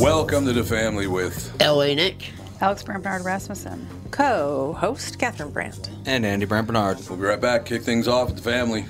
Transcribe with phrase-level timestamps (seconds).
[0.00, 1.94] Welcome to the family with L.A.
[1.94, 2.32] Nick.
[2.60, 3.86] Alex Brandt Bernard Rasmussen.
[4.10, 5.90] Co-host Catherine Brandt.
[6.06, 6.98] And Andy Brandt Bernard.
[7.08, 7.66] We'll be right back.
[7.66, 8.86] Kick things off with the family.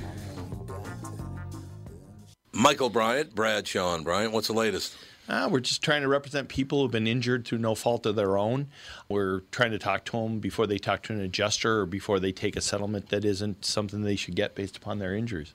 [2.52, 4.32] Michael Bryant, Brad Sean Bryant.
[4.32, 4.96] What's the latest?
[5.28, 8.36] Uh, we're just trying to represent people who've been injured through no fault of their
[8.36, 8.68] own.
[9.08, 12.32] We're trying to talk to them before they talk to an adjuster or before they
[12.32, 15.54] take a settlement that isn't something they should get based upon their injuries.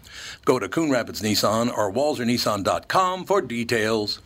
[0.45, 4.21] Go to Coon Rapids Nissan or WalserNissan.com for details.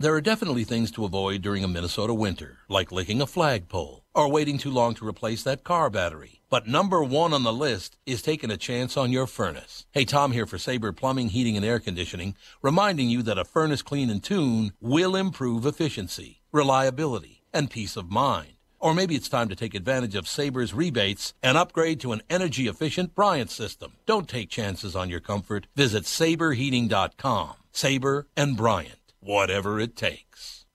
[0.00, 4.30] There are definitely things to avoid during a Minnesota winter, like licking a flagpole or
[4.30, 6.40] waiting too long to replace that car battery.
[6.50, 9.86] But number one on the list is taking a chance on your furnace.
[9.92, 13.82] Hey, Tom here for Sabre Plumbing, Heating, and Air Conditioning, reminding you that a furnace
[13.82, 18.53] clean and tune will improve efficiency, reliability, and peace of mind.
[18.84, 22.68] Or maybe it's time to take advantage of Sabre's rebates and upgrade to an energy
[22.68, 23.92] efficient Bryant system.
[24.04, 25.68] Don't take chances on your comfort.
[25.74, 27.54] Visit saberheating.com.
[27.72, 30.66] Sabre and Bryant, whatever it takes.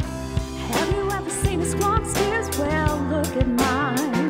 [0.00, 2.58] Have you ever seen a squawk stairs?
[2.58, 4.28] Well, look at mine.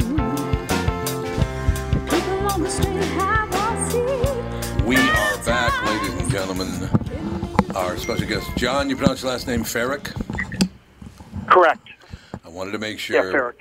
[1.91, 4.84] The people on the street have all seen.
[4.86, 6.91] We are back, ladies and gentlemen.
[7.74, 10.14] Our special guest, John, you pronounce your last name Ferak?
[11.48, 11.94] Correct.
[12.54, 13.56] I wanted to make Yeah, sure.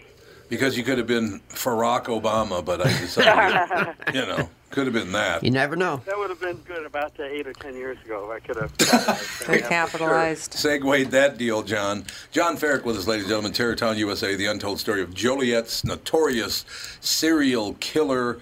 [0.50, 5.12] Because you could have been Barack Obama, but I decided, you know, could have been
[5.14, 5.44] that.
[5.44, 6.04] You never know.
[6.06, 8.32] That would have been good about eight or ten years ago.
[8.32, 8.78] If I could have
[9.48, 10.50] Recapitalized.
[10.52, 12.06] Segwayed that deal, John.
[12.32, 13.52] John Ferak with us, ladies and gentlemen.
[13.52, 16.64] Terror Town, USA, the untold story of Joliet's notorious
[17.02, 18.38] serial killer.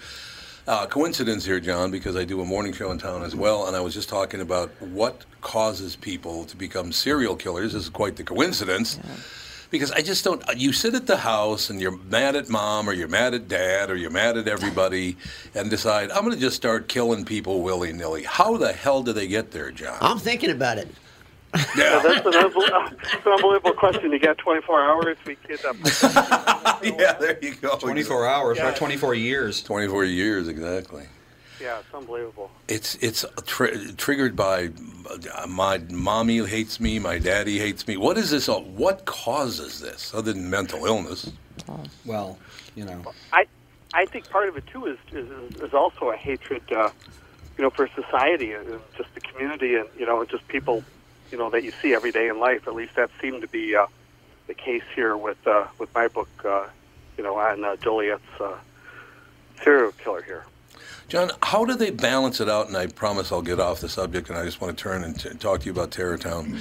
[0.68, 3.76] Uh, coincidence here, John, because I do a morning show in town as well, and
[3.76, 7.74] I was just talking about what causes people to become serial killers.
[7.74, 9.00] This is quite the coincidence.
[9.72, 10.44] Because I just don't.
[10.56, 13.90] You sit at the house and you're mad at mom, or you're mad at dad,
[13.90, 15.16] or you're mad at everybody,
[15.56, 18.24] and decide, I'm going to just start killing people willy nilly.
[18.24, 19.98] How the hell do they get there, John?
[20.02, 20.90] I'm thinking about it.
[21.76, 24.10] Yeah, that's an, unbel- it's an unbelievable question.
[24.12, 25.18] You got 24 hours.
[25.26, 25.60] We could.
[25.66, 25.74] Uh,
[26.84, 27.76] yeah, there you go.
[27.78, 28.66] 24 hours, Yeah.
[28.66, 29.62] not 24 years.
[29.62, 31.04] 24 years, exactly.
[31.62, 32.50] Yeah, it's unbelievable.
[32.68, 34.70] It's it's tr- triggered by
[35.34, 37.98] uh, my mommy hates me, my daddy hates me.
[37.98, 38.50] What is this?
[38.50, 41.32] all- What causes this, other than mental illness?
[42.06, 42.38] Well,
[42.76, 43.02] you know.
[43.34, 43.46] I,
[43.94, 45.30] I think part of it too is is,
[45.62, 46.90] is also a hatred, uh,
[47.58, 50.84] you know, for society and just the community and you know just people,
[51.32, 52.68] you know, that you see every day in life.
[52.68, 53.86] At least that seemed to be uh,
[54.48, 56.66] the case here with uh, with my book, uh,
[57.18, 58.58] you know, on uh, Joliet's uh,
[59.64, 60.46] serial killer here.
[61.12, 62.70] John, how do they balance it out?
[62.70, 65.20] And I promise I'll get off the subject, and I just want to turn and
[65.20, 66.58] t- talk to you about Terrortown.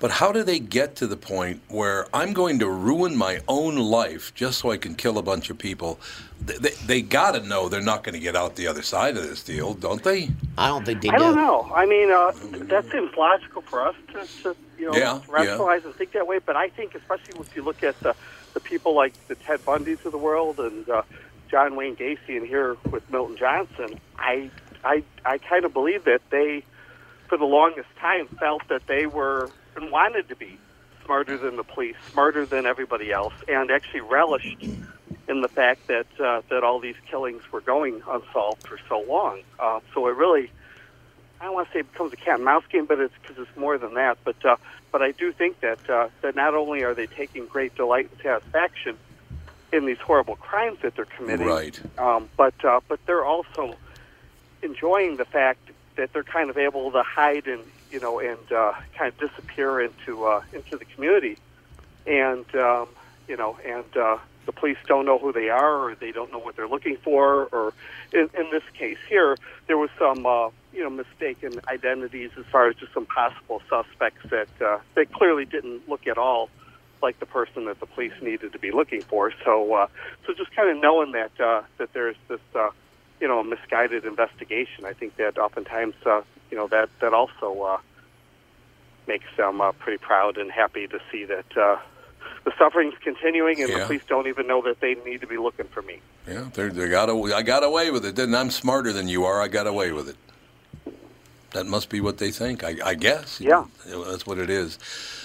[0.00, 3.76] But how do they get to the point where I'm going to ruin my own
[3.76, 6.00] life just so I can kill a bunch of people?
[6.40, 9.18] They, they, they got to know they're not going to get out the other side
[9.18, 10.30] of this deal, don't they?
[10.56, 11.24] I don't think they I do.
[11.24, 11.70] don't know.
[11.74, 12.32] I mean, uh,
[12.70, 16.38] that seems logical for us to, to you know, Yeah, rationalize and think that way.
[16.38, 18.16] But I think, especially if you look at the,
[18.54, 21.02] the people like the Ted Bundys of the world and uh,
[21.52, 24.50] John Wayne Gacy, and here with Milton Johnson, I,
[24.82, 26.64] I, I kind of believe that they,
[27.28, 30.58] for the longest time, felt that they were and wanted to be
[31.04, 34.62] smarter than the police, smarter than everybody else, and actually relished
[35.28, 39.42] in the fact that uh, that all these killings were going unsolved for so long.
[39.58, 40.50] Uh, so it really,
[41.38, 43.36] I don't want to say it becomes a cat and mouse game, but it's because
[43.36, 44.16] it's more than that.
[44.24, 44.56] But uh,
[44.90, 48.20] but I do think that uh, that not only are they taking great delight and
[48.22, 48.96] satisfaction
[49.72, 51.80] in these horrible crimes that they're committing, Right.
[51.98, 53.76] um, but uh, but they're also
[54.62, 55.60] enjoying the fact
[55.96, 59.80] that they're kind of able to hide and you know and uh, kind of disappear
[59.80, 61.38] into uh, into the community,
[62.06, 62.88] and um,
[63.28, 66.38] you know and uh, the police don't know who they are or they don't know
[66.38, 67.72] what they're looking for or
[68.12, 69.36] in, in this case here
[69.68, 74.20] there was some uh, you know mistaken identities as far as just some possible suspects
[74.30, 76.50] that uh, that clearly didn't look at all
[77.02, 79.32] like the person that the police needed to be looking for.
[79.44, 79.86] So, uh,
[80.26, 82.70] so just kind of knowing that uh, that there's this, uh,
[83.20, 84.84] you know, misguided investigation.
[84.84, 87.78] I think that oftentimes, uh, you know, that that also uh,
[89.06, 91.76] makes them uh, pretty proud and happy to see that uh,
[92.44, 93.80] the suffering's continuing, and Yeah.
[93.80, 96.00] the police don't even know that they need to be looking for me.
[96.26, 98.14] Yeah, they they got away, I got away with it.
[98.14, 99.42] Didn't I'm smarter than you are.
[99.42, 100.16] I got away with it.
[101.54, 102.64] That must be what they think.
[102.64, 103.40] I, I guess.
[103.40, 103.66] Yeah.
[103.86, 104.78] that's what it is.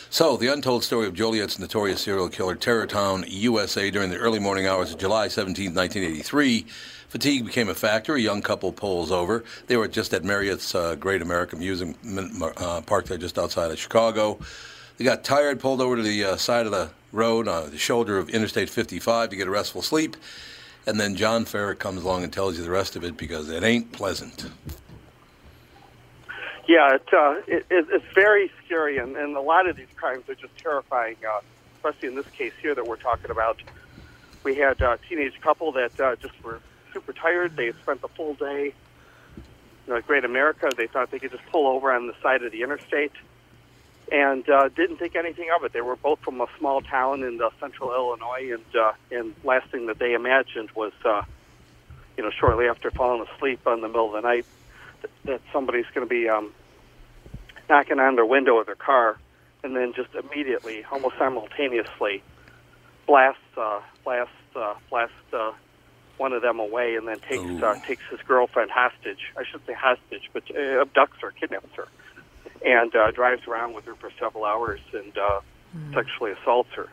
[0.10, 4.66] So, the untold story of Joliet's notorious serial killer, Terrortown, USA, during the early morning
[4.66, 6.66] hours of July 17, 1983.
[7.10, 8.16] Fatigue became a factor.
[8.16, 9.44] A young couple pulls over.
[9.68, 11.96] They were just at Marriott's uh, Great American Museum,
[12.42, 14.40] uh, parked there just outside of Chicago.
[14.98, 18.18] They got tired, pulled over to the uh, side of the road on the shoulder
[18.18, 20.18] of Interstate 55 to get a restful sleep.
[20.86, 23.64] And then John Ferak comes along and tells you the rest of it because it
[23.64, 24.50] ain't pleasant.
[26.68, 30.28] Yeah, it, uh, it, it, it's very scary, and, and a lot of these crimes
[30.28, 31.40] are just terrifying, uh,
[31.76, 33.62] especially in this case here that we're talking about.
[34.44, 36.60] We had a teenage couple that uh, just were
[36.94, 37.56] super tired.
[37.56, 38.74] They had spent the full day
[39.88, 40.74] you know, Great America.
[40.76, 43.14] They thought they could just pull over on the side of the interstate
[44.12, 45.74] and uh, didn't think anything of it.
[45.74, 49.70] They were both from a small town in uh, central Illinois, and uh, and last
[49.70, 51.24] thing that they imagined was, uh,
[52.18, 54.46] you know, shortly after falling asleep in the middle of the night,
[55.26, 56.54] that somebody's going to be um,
[57.70, 59.18] knocking on their window of their car,
[59.64, 62.24] and then just immediately, almost simultaneously,
[63.06, 65.52] blast uh, blast uh, blast uh,
[66.18, 69.34] one of them away, and then takes uh, takes his girlfriend hostage.
[69.38, 71.88] I should say hostage, but uh, abducts her, kidnaps her,
[72.66, 75.42] and uh, drives around with her for several hours and uh,
[75.94, 76.88] sexually assaults her.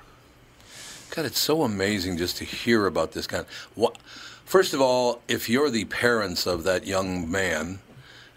[1.11, 3.46] God, it's so amazing just to hear about this kind.
[3.75, 3.99] What,
[4.44, 7.78] first of all, if you're the parents of that young man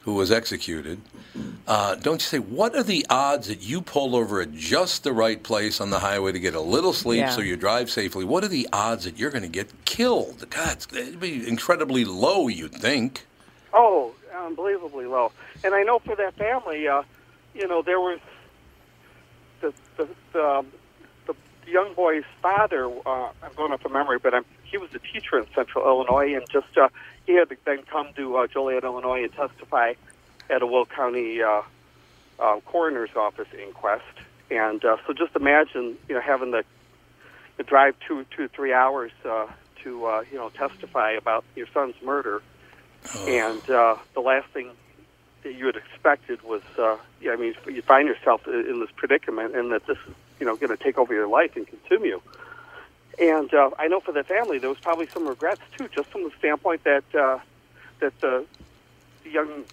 [0.07, 1.01] who was executed,
[1.67, 5.11] uh, don't you say, what are the odds that you pull over at just the
[5.11, 7.29] right place on the highway to get a little sleep Yeah.
[7.31, 8.23] so you drive safely?
[8.23, 10.49] What are the odds that you're going to get killed?
[10.49, 13.25] God, it's- it'd be incredibly low, you'd think.
[13.73, 15.33] Oh, unbelievably low.
[15.65, 17.03] And I know for that family, uh,
[17.53, 18.19] you know, there was
[19.59, 20.67] the the the, um,
[21.25, 21.35] the
[21.69, 22.85] young boy's father.
[23.05, 26.33] Uh, I'm going off of memory, but I'm, he was a teacher in Central Illinois,
[26.33, 26.87] and just uh,
[27.27, 29.93] he had to then come to uh, Joliet, Illinois, and testify
[30.49, 31.61] at a Will County uh,
[32.39, 34.03] uh, coroner's office inquest.
[34.49, 36.63] And uh, so, just imagine, you know, having to,
[37.57, 39.47] to drive two, two, three hours uh,
[39.83, 42.41] to, uh, you know, testify about your son's murder.
[43.27, 44.71] And uh, the last thing
[45.43, 48.89] that you had expected was, uh, yeah, I mean, you find yourself in in this
[48.95, 52.05] predicament, and that this is, you know, going to take over your life and consume
[52.05, 52.21] you.
[53.19, 56.23] And uh, I know for the family, there was probably some regrets too, just from
[56.23, 57.39] the standpoint that uh,
[57.99, 58.45] that the,
[59.23, 59.63] the young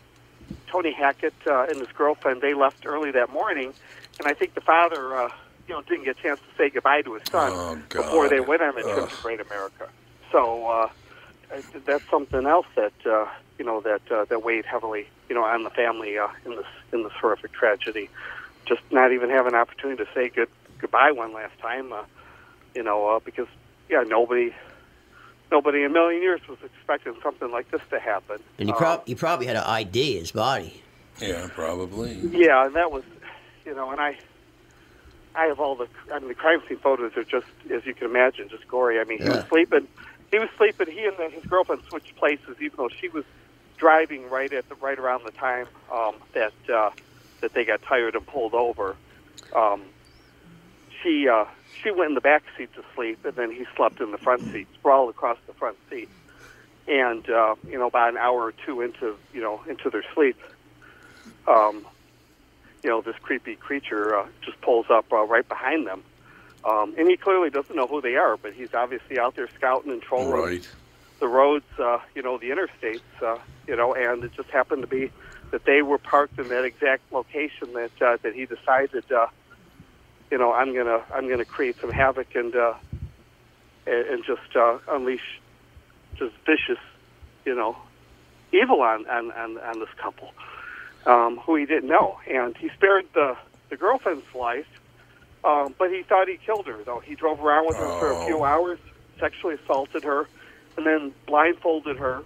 [0.67, 3.73] Tony Hackett uh, and his girlfriend they left early that morning,
[4.19, 5.29] and I think the father, uh,
[5.69, 8.41] you know, didn't get a chance to say goodbye to his son Oh, before they
[8.41, 9.89] went on the trip to Great America.
[10.33, 10.89] So uh,
[11.87, 13.27] that's something else that uh,
[13.59, 16.67] you know that uh, that weighed heavily, you know, on the family uh, in this
[16.93, 18.09] in this horrific tragedy.
[18.67, 20.49] Just not even have an opportunity to say good
[20.79, 22.05] goodbye one last time, uh,
[22.75, 23.49] you know, uh, because
[23.89, 24.55] yeah, nobody.
[25.53, 28.39] Nobody in a million years was expecting something like this to happen.
[28.59, 30.83] And he, Uh, prob- he probably had an ID his body.
[31.21, 32.15] Yeah, probably.
[32.33, 33.05] yeah, and that was,
[33.65, 34.17] you know, and I,
[35.37, 38.07] I have all the, I mean, the crime scene photos are just, as you can
[38.09, 38.99] imagine, just gory.
[38.99, 39.87] I mean, he was sleeping,
[40.33, 40.91] he was sleeping.
[40.91, 43.25] He and then his girlfriend switched places, even though she was
[43.77, 46.91] driving right at the right around the time um, that uh,
[47.43, 48.97] that they got tired and pulled over.
[49.55, 49.83] Um,
[51.03, 51.45] she uh,
[51.83, 54.43] she went in the back seat to sleep, and then he slept in the front
[54.53, 56.09] seat, sprawled across the front seat.
[56.87, 60.37] And uh, you know, about an hour or two into you know into their sleep,
[61.49, 61.87] um,
[62.83, 66.03] you know, this creepy creature uh, just pulls up uh, right behind them.
[66.65, 69.91] Um, and he clearly doesn't know who they are, but he's obviously out there scouting
[69.93, 70.69] and trolling Right.
[71.21, 74.89] the roads, uh, you know, the interstates, uh, you know, and it just happened to
[74.89, 75.11] be
[75.51, 79.27] that they were parked in that exact location that uh, that he decided, uh,
[80.31, 82.75] you know, I'm gonna I'm gonna create some havoc and uh,
[83.87, 85.41] and, and just uh, unleash
[86.19, 86.83] just vicious,
[87.47, 87.77] you know,
[88.53, 90.31] evil on on on, on this couple
[91.07, 93.37] um, who he didn't know, and he spared the
[93.71, 94.67] the girlfriend's life,
[95.45, 96.85] um, but he thought he killed her.
[96.85, 98.79] Though he drove around with her for a few hours,
[99.21, 100.29] sexually assaulted her,
[100.77, 102.23] and then blindfolded her,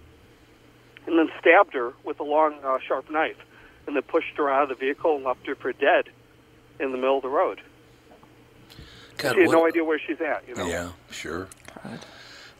[1.06, 3.38] and then stabbed her with a long, uh, sharp knife,
[3.86, 6.06] and then pushed her out of the vehicle and left her for dead
[6.80, 7.60] in the middle of the road.
[9.18, 10.42] God, she had what- no idea where she's at.
[10.48, 10.66] You know.
[10.66, 11.48] Yeah, sure.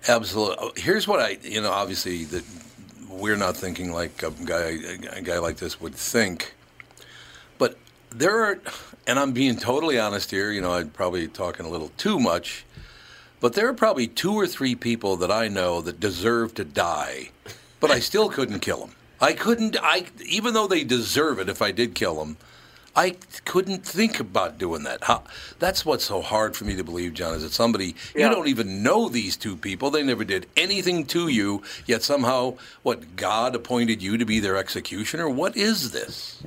[0.06, 0.56] Absolutely.
[0.60, 2.44] Oh, Here's what I, you know, obviously that
[3.10, 4.78] we're not thinking like a guy,
[5.12, 6.54] a guy like this would think,
[7.58, 7.76] but
[8.10, 8.60] there are,
[9.06, 10.52] and I'm being totally honest here.
[10.52, 12.64] You know, I'm probably talking a little too much,
[13.40, 17.30] but there are probably two or three people that I know that deserve to die,
[17.80, 18.94] but I still couldn't kill them.
[19.20, 19.76] I couldn't.
[19.82, 22.36] I even though they deserve it, if I did kill them,
[22.96, 25.04] I couldn't think about doing that.
[25.04, 25.22] How,
[25.58, 28.28] that's what's so hard for me to believe, John, is that somebody Yeah.
[28.28, 29.90] you don't even know these two people.
[29.90, 34.56] They never did anything to you, yet somehow, what God appointed you to be their
[34.56, 35.28] executioner?
[35.28, 36.42] What is this?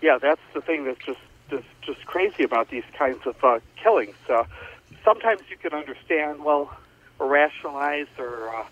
[0.00, 1.20] yeah, that's the thing that's just
[1.50, 4.16] just, just crazy about these kinds of uh, killings.
[4.28, 4.44] Uh,
[5.04, 6.74] sometimes you can understand, well,
[7.18, 8.64] or rationalize, or uh,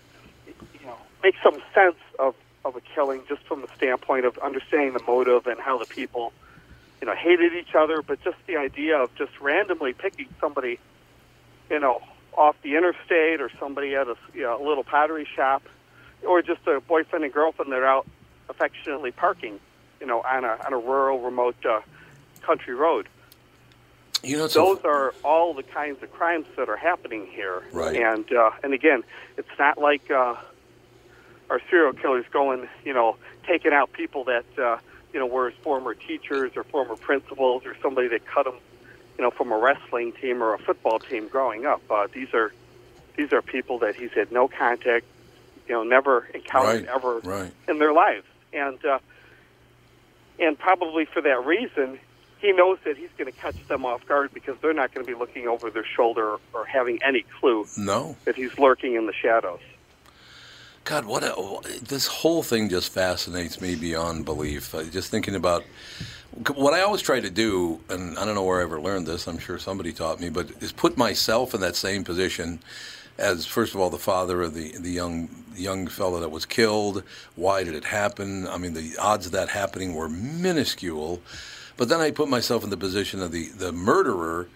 [0.47, 2.33] you know, make some sense of
[2.65, 6.33] of a killing just from the standpoint of understanding the motive and how the people,
[7.01, 8.01] you know, hated each other.
[8.01, 10.79] But just the idea of just randomly picking somebody,
[11.69, 12.01] you know,
[12.37, 15.63] off the interstate or somebody at a, you know, a little pottery shop,
[16.25, 18.07] or just a boyfriend and girlfriend that are out
[18.47, 19.59] affectionately parking,
[19.99, 21.81] you know, on a on a rural, remote uh,
[22.41, 23.09] country road.
[24.23, 27.63] You know, it's a- those are all the kinds of crimes that are happening here.
[27.71, 27.95] Right.
[27.95, 29.03] And uh, and again,
[29.37, 30.35] it's not like uh,
[31.49, 33.17] our serial killers going, you know,
[33.47, 34.77] taking out people that uh,
[35.13, 38.55] you know were his former teachers or former principals or somebody that cut them,
[39.17, 41.81] you know, from a wrestling team or a football team growing up.
[41.89, 42.53] Uh, these are
[43.17, 45.05] these are people that he's had no contact,
[45.67, 47.51] you know, never encountered Right, ever right.
[47.67, 48.99] in their lives, and uh,
[50.39, 51.99] and probably for that reason,
[52.39, 55.11] he knows that he's going to catch them off guard because they're not going to
[55.11, 58.15] be looking over their shoulder or having any clue no.
[58.25, 59.59] that he's lurking in the shadows.
[60.91, 64.75] God, what a, this whole thing just fascinates me beyond belief.
[64.75, 65.63] Uh, just thinking about
[66.53, 69.25] what I always try to do, and I don't know where I ever learned this.
[69.25, 72.59] I'm sure somebody taught me, but is put myself in that same position
[73.17, 77.03] as first of all the father of the the young young fellow that was killed.
[77.37, 78.45] Why did it happen?
[78.45, 81.21] I mean, the odds of that happening were minuscule.
[81.77, 84.49] But then I put myself in the position of the the murderer,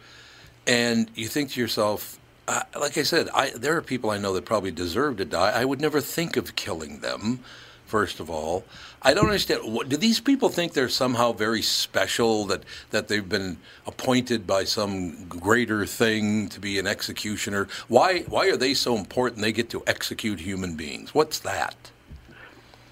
[0.68, 4.46] and you think to yourself, like I said, I, there are people I know that
[4.46, 5.52] probably deserve to die.
[5.52, 7.40] I would never think of killing them.
[7.86, 8.64] First of all,
[9.02, 9.62] I don't understand.
[9.72, 12.46] What, do these people think they're somehow very special?
[12.46, 17.68] That that they've been appointed by some greater thing to be an executioner?
[17.88, 19.42] Why why are they so important?
[19.42, 21.14] They get to execute human beings.
[21.14, 21.75] What's that?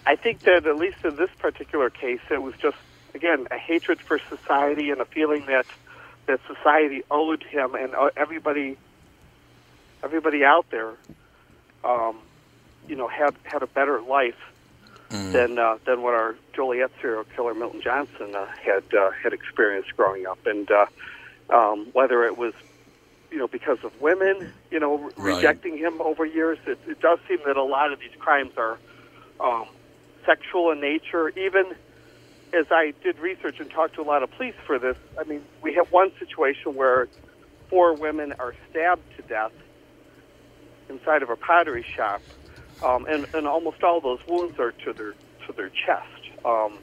[0.05, 2.77] I think that at least in this particular case, it was just
[3.15, 5.65] again a hatred for society and a feeling that
[6.27, 8.77] that society owed him and uh, everybody
[10.03, 10.93] everybody out there,
[11.83, 12.19] um,
[12.87, 14.39] you know, had had a better life
[15.33, 19.89] than uh, than what our Joliet serial killer Milton Johnson uh, had uh, had experienced
[19.97, 20.85] growing up, and uh,
[21.55, 22.53] um, whether it was
[23.31, 25.35] you know because of women, you know, re- Right.
[25.35, 28.79] rejecting him over years, it, it does seem that a lot of these crimes are
[29.39, 29.65] um,
[30.25, 31.29] sexual in nature.
[31.29, 31.73] Even
[32.53, 35.41] as I did research and talked to a lot of police for this, I mean,
[35.63, 37.07] we have one situation where
[37.69, 39.51] four women are stabbed to death
[40.89, 42.23] inside of a pottery shop,
[42.81, 45.13] um, and and almost all those wounds are to their
[45.47, 46.37] to their chest.
[46.45, 46.81] Um,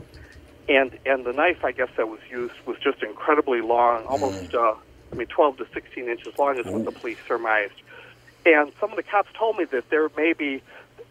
[0.69, 4.75] and and the knife, I guess that was used was just incredibly long, almost uh,
[5.12, 7.75] I mean, 12 to 16 inches long is what the police surmised.
[8.47, 10.62] And some of the cops told me that there may be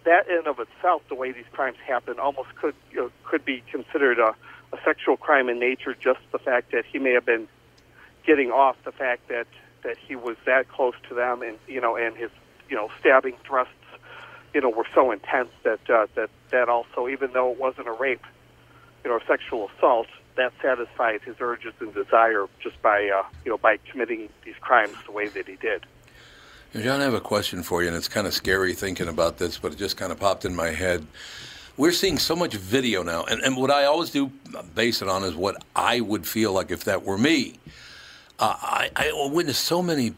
[0.06, 3.64] that in of itself, the way these crimes happen, almost could you know, could be
[3.72, 4.36] considered a,
[4.74, 5.96] a sexual crime in nature.
[6.02, 7.48] Just the fact that he may have been
[8.26, 9.48] getting off the fact that
[9.84, 12.32] that he was that close to them, and you know, and his
[12.70, 13.74] you know stabbing thrusts,
[14.54, 17.92] you know, were so intense that uh, that that also, even though it wasn't a
[17.92, 18.26] rape,
[19.04, 23.52] you know, or sexual assault, that satisfied his urges and desire just by uh, you
[23.52, 25.86] know by committing these crimes the way that he did.
[26.74, 29.58] John, I have a question for you, and it's kind of scary thinking about this,
[29.58, 31.06] but it just kind of popped in my head.
[31.78, 34.32] We're seeing so much video now, and, and what I always do
[34.76, 37.56] base it on is what I would feel like if that were me.
[38.38, 40.14] Uh, I, I witnessed so many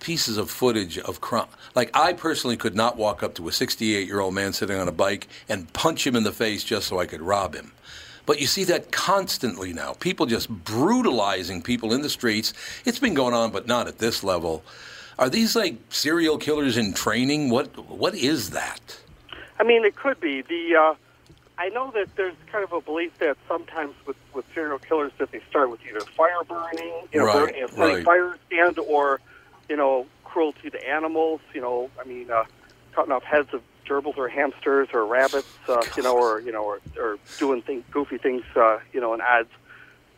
[0.00, 1.46] pieces of footage of crime.
[1.74, 4.88] Like, I personally could not walk up to a 68 year old man sitting on
[4.88, 7.72] a bike and punch him in the face just so I could rob him.
[8.24, 9.94] But you see that constantly now.
[9.94, 12.52] People just brutalizing people in the streets.
[12.84, 14.62] It's been going on, but not at this level.
[15.18, 17.50] Are these like serial killers in training?
[17.50, 19.00] What What is that?
[19.58, 20.76] I mean, it could be the.
[20.76, 20.94] Uh,
[21.58, 25.30] I know that there's kind of a belief that sometimes with, with serial killers that
[25.30, 28.04] they start with either fire burning, you know, Right, burning right.
[28.04, 29.20] fires, and or
[29.72, 31.40] you know, cruelty to animals.
[31.54, 32.44] You know, I mean, uh,
[32.94, 35.48] cutting off heads of gerbils or hamsters or rabbits.
[35.66, 38.44] Uh, you know, or you know, or, or doing things, goofy things.
[38.54, 39.46] Uh, you know, in odd,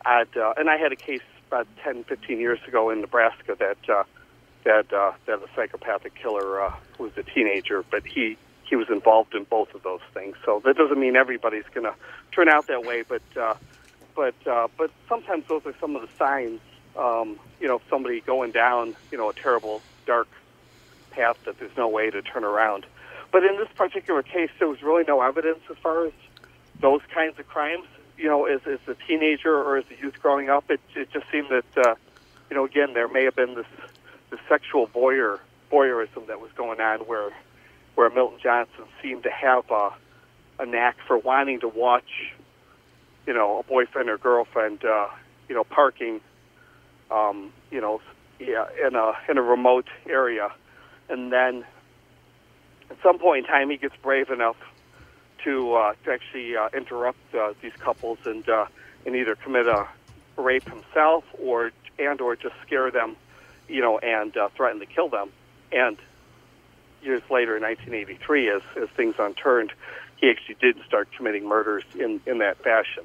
[0.05, 0.27] odd.
[0.35, 3.77] Uh, and I had a case about 10, 15 years ago in Nebraska that.
[3.89, 4.03] Uh,
[4.65, 8.35] that uh, that a psychopathic killer uh, was a teenager, but he
[8.67, 10.35] he was involved in both of those things.
[10.43, 11.93] So that doesn't mean everybody's going to
[12.31, 13.53] turn out that way, but uh,
[14.15, 16.61] but uh, but sometimes those are some of the signs.
[16.97, 20.27] Um, you know, somebody going down you know a terrible dark
[21.11, 22.85] path that there's no way to turn around.
[23.31, 26.13] But in this particular case, there was really no evidence as far as
[26.79, 27.85] those kinds of crimes.
[28.17, 31.29] You know, as, as a teenager or as a youth growing up, it, it just
[31.31, 31.95] seemed that uh,
[32.49, 33.65] you know again there may have been this
[34.29, 35.39] the sexual voyeur
[35.71, 37.31] voyeurism that was going on where
[37.95, 39.91] where Milton Johnson seemed to have a,
[40.59, 42.33] a knack for wanting to watch
[43.25, 45.07] you know a boyfriend or girlfriend uh,
[45.49, 46.21] you know parking
[47.15, 48.01] um, you know
[48.39, 50.51] yeah, in a in a remote area
[51.09, 51.63] and then
[52.89, 54.57] at some point in time he gets brave enough
[55.43, 58.65] to uh, to actually uh, interrupt uh, these couples and uh,
[59.05, 59.87] and either commit a
[60.37, 63.15] rape himself or and or just scare them
[63.67, 65.29] you know, and uh, threatened to kill them.
[65.71, 65.97] And
[67.01, 69.71] years later, in 1983, as, as things unturned,
[70.17, 73.03] he actually did start committing murders in, in that fashion.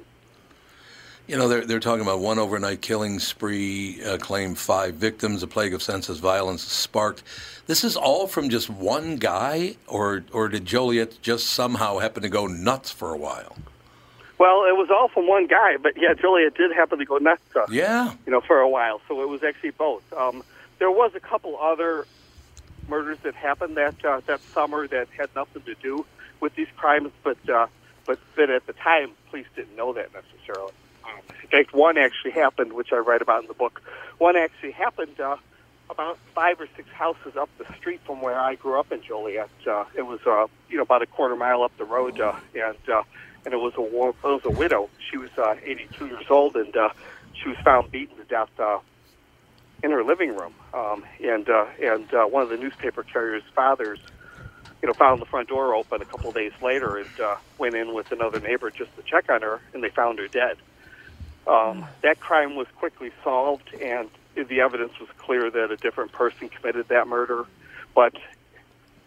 [1.31, 5.47] You know, they're, they're talking about one overnight killing spree, uh, claimed five victims, a
[5.47, 7.23] plague of senseless violence sparked.
[7.67, 12.27] This is all from just one guy, or, or did Joliet just somehow happen to
[12.27, 13.55] go nuts for a while?
[14.39, 17.41] Well, it was all from one guy, but yeah, Joliet did happen to go nuts.
[17.55, 18.13] Uh, Yeah.
[18.25, 18.99] you know, for a while.
[19.07, 20.03] So it was actually both.
[20.11, 20.43] Um,
[20.79, 22.07] there was a couple other
[22.89, 26.05] murders that happened that uh, that summer that had nothing to do
[26.41, 27.67] with these crimes, but uh,
[28.05, 30.73] but but at the time, police didn't know that necessarily.
[31.43, 33.81] In fact, one actually happened, which I write about in the book.
[34.19, 35.37] One actually happened uh,
[35.91, 39.51] about five or six houses up the street from where I grew up in Joliet.
[39.69, 42.79] Uh, it was uh, you know about a quarter mile up the road, uh, and
[42.91, 43.03] uh,
[43.45, 44.89] and it was a wo- it was a widow.
[45.11, 46.89] She was uh, 82 years old, and uh,
[47.43, 48.79] she was found beaten to death uh,
[49.83, 50.53] in her living room.
[50.73, 53.99] Um, and uh, and uh, one of the newspaper carrier's fathers,
[54.83, 57.75] you know, found the front door open a couple of days later and uh, went
[57.75, 60.57] in with another neighbor just to check on her, and they found her dead.
[61.47, 66.49] Um, that crime was quickly solved, and the evidence was clear that a different person
[66.49, 67.45] committed that murder.
[67.95, 68.13] But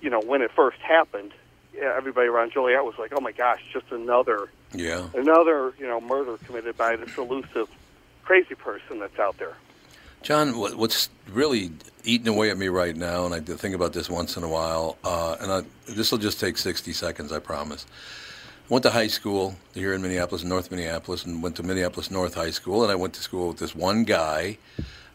[0.00, 1.32] you know, when it first happened,
[1.80, 5.08] everybody around Joliet was like, "Oh my gosh, just another Yeah.
[5.14, 7.68] another you know murder committed by this elusive,
[8.24, 9.54] crazy person that's out there."
[10.22, 11.70] John, what's really
[12.02, 14.96] eating away at me right now, and I think about this once in a while,
[15.04, 17.84] uh, and this will just take 60 seconds, I promise.
[18.70, 22.50] Went to high school here in Minneapolis, North Minneapolis, and went to Minneapolis North High
[22.50, 24.56] School, and I went to school with this one guy.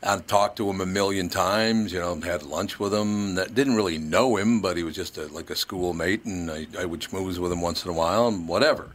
[0.04, 3.34] I talked to him a million times, you know, had lunch with him.
[3.36, 6.68] That didn't really know him, but he was just a, like a schoolmate, and I,
[6.78, 8.92] I would schmooze with him once in a while, and whatever.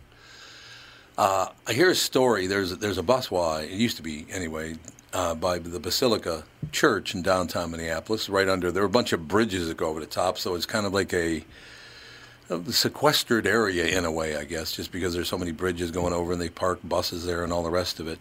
[1.18, 2.46] Uh, I hear a story.
[2.46, 3.64] There's there's a busway.
[3.64, 4.76] It used to be anyway
[5.12, 8.28] uh, by the Basilica Church in downtown Minneapolis.
[8.28, 10.66] Right under there are a bunch of bridges that go over the top, so it's
[10.66, 11.44] kind of like a
[12.70, 16.33] sequestered area in a way, I guess, just because there's so many bridges going over
[16.33, 18.18] and they park buses there and all the rest of it.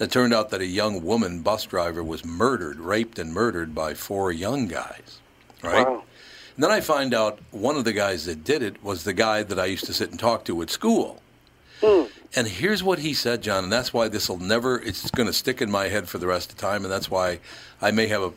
[0.00, 3.94] It turned out that a young woman bus driver was murdered, raped, and murdered by
[3.94, 5.20] four young guys.
[5.62, 5.86] Right?
[5.86, 6.02] Wow.
[6.56, 9.42] And then I find out one of the guys that did it was the guy
[9.42, 11.20] that I used to sit and talk to at school.
[11.80, 12.04] Hmm.
[12.36, 15.32] And here's what he said, John, and that's why this will never, it's going to
[15.32, 17.38] stick in my head for the rest of time, and that's why
[17.80, 18.32] I may have a,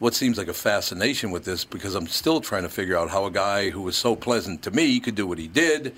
[0.00, 3.26] what seems like a fascination with this, because I'm still trying to figure out how
[3.26, 5.94] a guy who was so pleasant to me could do what he did.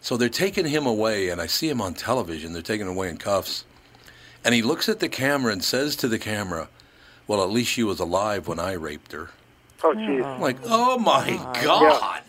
[0.00, 2.52] So they're taking him away, and I see him on television.
[2.52, 3.64] They're taking him away in cuffs.
[4.44, 6.68] And he looks at the camera and says to the camera,
[7.26, 9.30] Well, at least she was alive when I raped her.
[9.82, 10.24] Oh, geez.
[10.24, 12.22] I'm like, oh my God.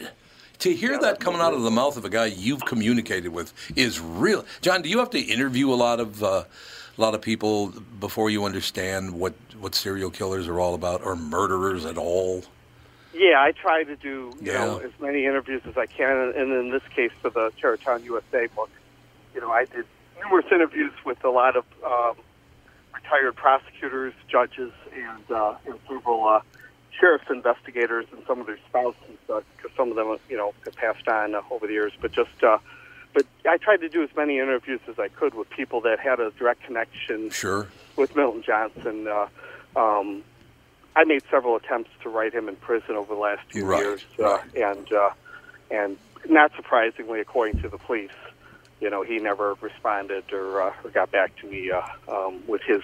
[0.59, 3.99] To hear that coming out of the mouth of a guy you've communicated with is
[3.99, 4.45] real.
[4.61, 6.43] John, do you have to interview a lot of uh,
[6.97, 7.67] a lot of people
[7.99, 12.43] before you understand what, what serial killers are all about or murderers at all?
[13.13, 14.65] Yeah, I try to do you Yeah.
[14.65, 18.03] know as many interviews as I can, and in this case for the Terror Town
[18.03, 18.69] USA book,
[19.35, 19.85] you know, I did
[20.21, 22.15] numerous interviews with a lot of um,
[22.93, 26.41] retired prosecutors, judges, and, uh, and several uh,
[26.97, 31.07] sheriff's investigators and some of their spouses, because some of them, you know, have passed
[31.07, 31.93] on uh, over the years.
[31.99, 32.59] But just, uh,
[33.13, 36.19] but I tried to do as many interviews as I could with people that had
[36.19, 37.67] a direct connection Sure.
[37.95, 39.07] with Milton Johnson.
[39.07, 39.27] Uh,
[39.75, 40.23] um,
[40.95, 44.05] I made several attempts to write him in prison over the last few Right, years,
[44.21, 45.11] uh, and uh,
[45.69, 45.97] and
[46.29, 48.11] not surprisingly, according to the police,
[48.81, 52.61] you know, he never responded or, uh, or got back to me uh, um, with
[52.63, 52.81] his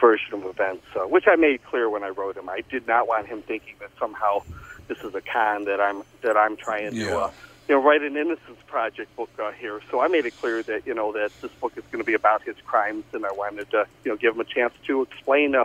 [0.00, 2.48] version of events, uh, which I made clear when I wrote him.
[2.48, 4.42] I did not want him thinking that somehow
[4.86, 6.96] this is a con that I'm that I'm trying to.
[6.96, 7.16] Yeah.
[7.16, 7.30] Uh,
[7.68, 9.80] you know, write an innocence project book uh, here.
[9.90, 12.14] So I made it clear that you know that this book is going to be
[12.14, 15.54] about his crimes, and I wanted to you know give him a chance to explain,
[15.54, 15.64] uh,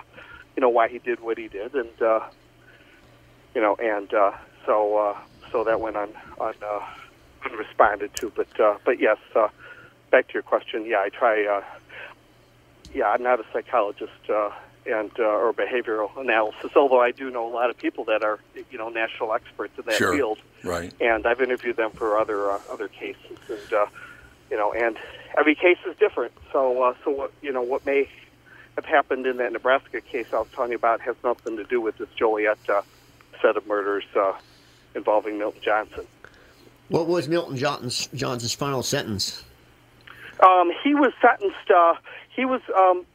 [0.56, 2.20] you know, why he did what he did, and uh,
[3.56, 4.32] you know, and uh,
[4.66, 5.18] so uh,
[5.52, 6.80] so that went on on uh,
[7.46, 8.32] unresponded to.
[8.36, 9.48] But uh, but yes, uh,
[10.12, 10.86] back to your question.
[10.86, 11.46] Yeah, I try.
[11.46, 11.62] Uh,
[12.94, 14.50] yeah, I'm not a psychologist uh,
[14.86, 18.40] and uh, or behavioral analysis, although I do know a lot of people that are
[18.72, 20.14] you know national experts in that Sure.
[20.16, 20.94] field Right.
[21.02, 23.86] and I've interviewed them for other uh, other cases, and uh,
[24.52, 24.98] you know, and
[25.38, 26.34] every case is different.
[26.52, 28.10] So, uh, so what you know, what may
[28.76, 31.80] have happened in that Nebraska case I was telling you about has nothing to do
[31.82, 32.82] with this Joliet uh,
[33.42, 34.34] set of murders uh,
[34.96, 36.06] involving Milton Johnson.
[36.90, 39.44] What was Milton Johnson's, Johnson's final sentence?
[40.40, 41.70] Um, he was sentenced.
[41.74, 41.96] Uh,
[42.36, 43.06] he was um,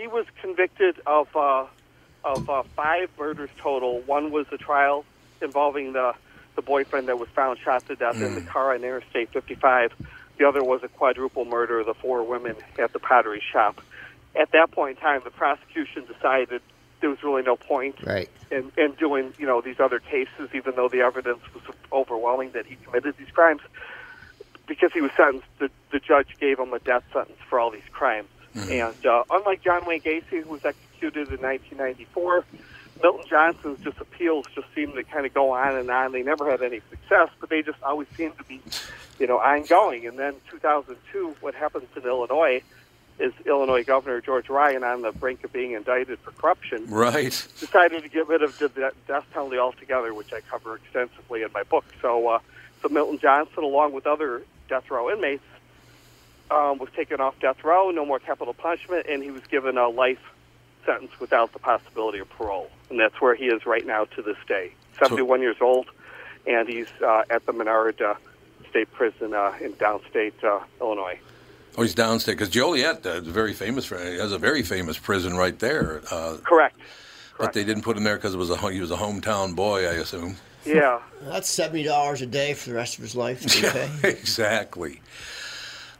[0.00, 1.66] he was convicted of uh,
[2.24, 4.00] of uh, five murders total.
[4.00, 5.04] One was a trial
[5.42, 6.14] involving the
[6.56, 9.92] the boyfriend that was found shot to death in the car on Interstate 55.
[10.38, 13.80] The other was a quadruple murder of the four women at the pottery shop.
[14.34, 16.60] At that point in time, the prosecution decided
[17.00, 18.28] there was really no point Right.
[18.50, 22.66] in, in doing you know these other cases, even though the evidence was overwhelming that
[22.66, 23.60] he committed these crimes.
[24.66, 27.88] Because he was sentenced, the, the judge gave him a death sentence for all these
[27.90, 28.28] crimes.
[28.54, 32.44] And uh, unlike John Wayne Gacy, who was executed in 1994,
[33.02, 36.12] Milton Johnson's just appeals just seemed to kind of go on and on.
[36.12, 38.60] They never had any success, but they just always seemed to be,
[39.18, 40.06] you know, ongoing.
[40.06, 42.62] And then 2002, what happens in Illinois
[43.18, 47.30] is Illinois Governor George Ryan, on the brink of being indicted for corruption, Right.
[47.58, 48.68] decided to get rid of the
[49.06, 51.84] death penalty altogether, which I cover extensively in my book.
[52.02, 52.38] So, uh,
[52.82, 55.44] so Milton Johnson, along with other death row inmates,
[56.50, 59.88] um, was taken off death row, no more capital punishment, and he was given a
[59.88, 60.20] life
[60.84, 62.70] sentence without the possibility of parole.
[62.88, 64.72] And that's where he is right now to this day.
[64.98, 65.86] 71 years old,
[66.46, 68.14] and he's uh, at the Menard uh,
[68.68, 71.18] State Prison uh, in downstate uh, Illinois.
[71.78, 75.36] Oh, he's downstate because Joliet uh, is very famous for has a very famous prison
[75.36, 76.02] right there.
[76.10, 76.78] Uh, Correct.
[77.38, 79.86] But they didn't put him there because it was a he was a hometown boy,
[79.86, 80.36] I assume.
[80.66, 81.00] Yeah.
[81.22, 83.46] That's seventy dollars a day for the rest of his life.
[83.46, 85.00] to Yeah, exactly.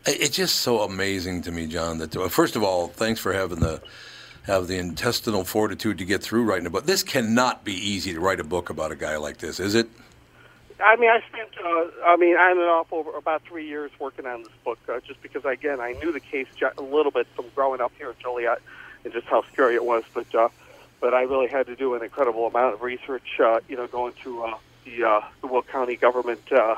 [0.07, 1.99] It's just so amazing to me, John.
[1.99, 3.83] That first of all, thanks for having the
[4.45, 6.87] have the intestinal fortitude to get through writing a book.
[6.87, 9.89] This cannot be easy to write a book about a guy like this, is it?
[10.83, 14.27] I mean, I spent, uh, I mean, on and off over about three years working
[14.27, 16.47] on this book, uh, just because, again, I knew the case
[16.79, 18.63] a little bit from growing up here in Joliet
[19.05, 20.05] and just how scary it was.
[20.15, 20.49] But, uh,
[21.01, 24.15] but I really had to do an incredible amount of research, uh, you know, going
[24.23, 24.55] to uh,
[24.87, 26.77] the, uh, the Will County government uh,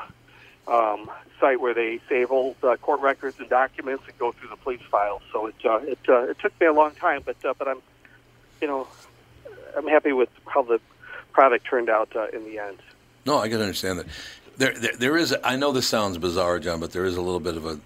[0.67, 4.55] um, site where they save old uh, court records and documents and go through the
[4.55, 5.21] police files.
[5.31, 7.81] So it, uh, it, uh, it took me a long time, but, uh, but I'm,
[8.61, 8.87] you know,
[9.75, 10.79] I'm happy with how the
[11.31, 12.77] product turned out uh, in the end.
[13.25, 14.07] No, I can understand that.
[14.57, 15.35] There, there, there is.
[15.43, 17.79] I know this sounds bizarre, John, but there is a little bit of a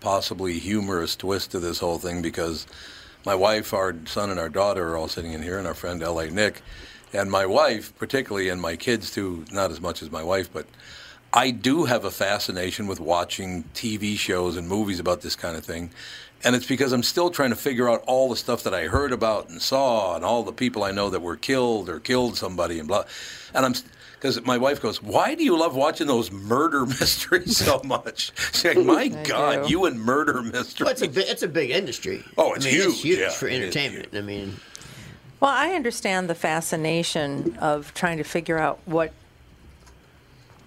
[0.00, 2.66] possibly humorous twist to this whole thing because
[3.24, 6.02] my wife, our son, and our daughter are all sitting in here, and our friend
[6.02, 6.28] L.A.
[6.30, 6.60] Nick,
[7.12, 10.66] And my wife, particularly, and my kids too, not as much as my wife, but
[11.32, 15.64] I do have a fascination with watching TV shows and movies about this kind of
[15.64, 15.90] thing.
[16.44, 19.12] And it's because I'm still trying to figure out all the stuff that I heard
[19.12, 22.78] about and saw, and all the people I know that were killed or killed somebody,
[22.80, 23.04] and blah.
[23.54, 23.74] And I'm
[24.14, 28.64] because my wife goes, "Why do you love watching those murder mysteries so much?" She's
[28.74, 29.70] like, "My God, do.
[29.70, 32.24] you and murder mysteries." Well, it's a it's a big industry.
[32.36, 34.08] Oh, it's I mean, It's huge, huge yeah, for it is entertainment.
[34.12, 34.56] I mean,
[35.38, 39.12] Well, I understand the fascination of trying to figure out what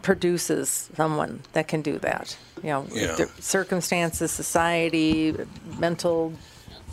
[0.06, 2.38] produces someone that can do that.
[2.63, 3.26] You know, Yeah.
[3.39, 5.36] circumstances, society,
[5.80, 6.32] mental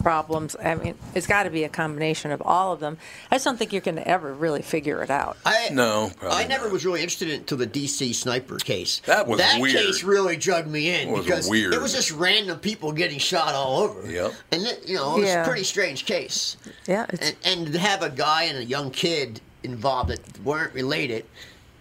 [0.03, 0.57] problems.
[0.65, 2.97] I mean, it's got to be a combination of all of them.
[3.31, 5.37] I just don't think you can ever really figure it out.
[5.45, 9.03] I no, I never was really interested in until the DC sniper case.
[9.05, 9.77] That was that weird.
[9.77, 11.75] case really jugged me in It because weird.
[11.75, 14.11] it was just random people getting shot all over.
[14.11, 14.33] Yep.
[14.53, 15.43] And it, you know, it was Yeah.
[15.43, 16.57] a pretty strange case.
[16.87, 17.05] Yeah.
[17.11, 21.27] And, and to have a guy and a young kid involved that weren't related,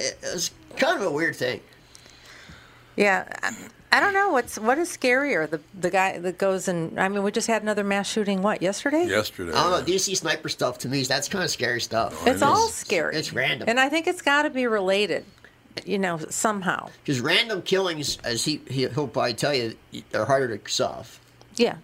[0.01, 1.61] it was kind of a weird thing.
[2.95, 3.25] Yeah.
[3.41, 3.51] I,
[3.93, 7.23] I don't know what's what is scarier the the guy that goes and I mean
[7.23, 9.51] we just had another mass shooting what yesterday Yesterday.
[9.51, 9.93] I don't know.
[9.93, 12.25] DC sniper stuff to me, that's kind of scary stuff.
[12.25, 13.67] it's all scary It's random.
[13.67, 15.25] and I think it's got to be related
[15.85, 19.73] you know somehow Because random killings, as he, he he'll probably tell you,
[20.13, 21.19] are harder to solve.
[21.57, 21.75] yeah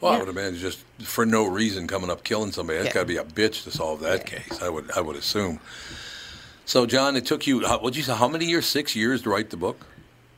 [0.00, 2.78] Well, I would imagine just for no reason coming up killing somebody.
[2.78, 2.94] That's Yeah.
[2.94, 4.62] got to be a bitch to solve that case.
[4.62, 5.60] I would I would assume.
[6.64, 7.60] So, John, it took you.
[7.66, 8.14] What you say?
[8.14, 8.66] How many years?
[8.66, 9.86] Six years to write the book?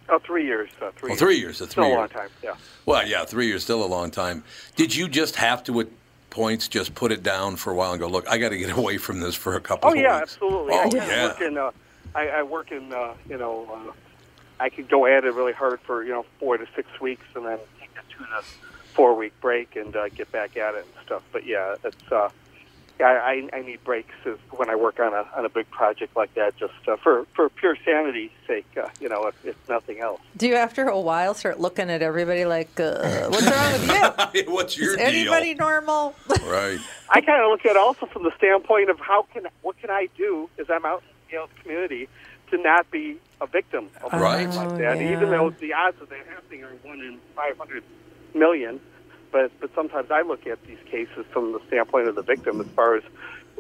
[0.08, 0.70] Oh, three years.
[0.80, 1.12] Uh, three.
[1.12, 1.58] Oh, three years.
[1.58, 2.28] That's Still three a long time.
[2.42, 2.54] Yeah.
[2.86, 4.44] Well, yeah, three years still a long time.
[4.76, 5.88] Did you just have to at
[6.30, 8.70] points just put it down for a while and go, look, I got to get
[8.76, 10.32] away from this for a couple Oh of yeah, weeks?
[10.32, 10.74] absolutely.
[10.74, 11.26] Oh I yeah.
[11.28, 11.58] work in.
[11.58, 11.70] Uh,
[12.14, 12.92] I, I work in.
[12.92, 13.92] Uh, you know, uh,
[14.60, 17.44] I could go at it really hard for you know four to six weeks, and
[17.46, 18.42] then take a two to
[18.94, 21.22] four week break and uh, get back at it and stuff.
[21.32, 22.12] But yeah, it's.
[22.12, 22.28] Uh,
[23.00, 26.16] yeah, I, I need breaks as- when I work on a on a big project
[26.16, 28.66] like that, just uh, for for pure sanity's sake.
[28.76, 30.20] Uh, you know, if, if nothing else.
[30.36, 34.44] do you after a while start looking at everybody like uh, what's wrong with you
[34.52, 35.06] What's your is deal?
[35.06, 36.14] anybody normal
[36.46, 36.78] Right.
[37.10, 39.90] I kind of look at it also from the standpoint of how can what can
[39.90, 42.08] I do as I'm out in the community
[42.50, 44.44] to not be a victim of Right.
[44.52, 45.00] something like Oh, that.
[45.00, 45.12] yeah.
[45.16, 47.82] Even though the odds of that happening are one in 500
[48.34, 48.80] million,
[49.34, 52.68] but but sometimes I look at these cases from the standpoint of the victim as
[52.68, 53.02] far as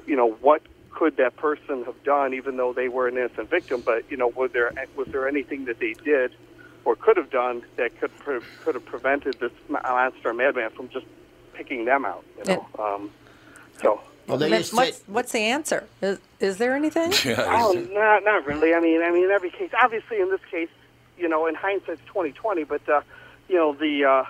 [0.06, 3.82] you know what could that person have done even though they were an innocent victim
[3.84, 6.30] but you know was there was there anything that they did
[6.84, 11.06] or could have done that could pre- could have prevented this monster madman from just
[11.54, 13.10] picking them out you know um,
[13.82, 17.44] so Well, they what's, said, what's the answer is, is there anything Yeah.
[17.48, 18.74] Oh, not not really.
[18.74, 19.70] I mean, I mean, every case.
[19.82, 20.68] Obviously, in this case,
[21.18, 22.64] you know, in hindsight, it's twenty twenty.
[22.64, 23.02] But uh,
[23.48, 24.24] you know, the, uh,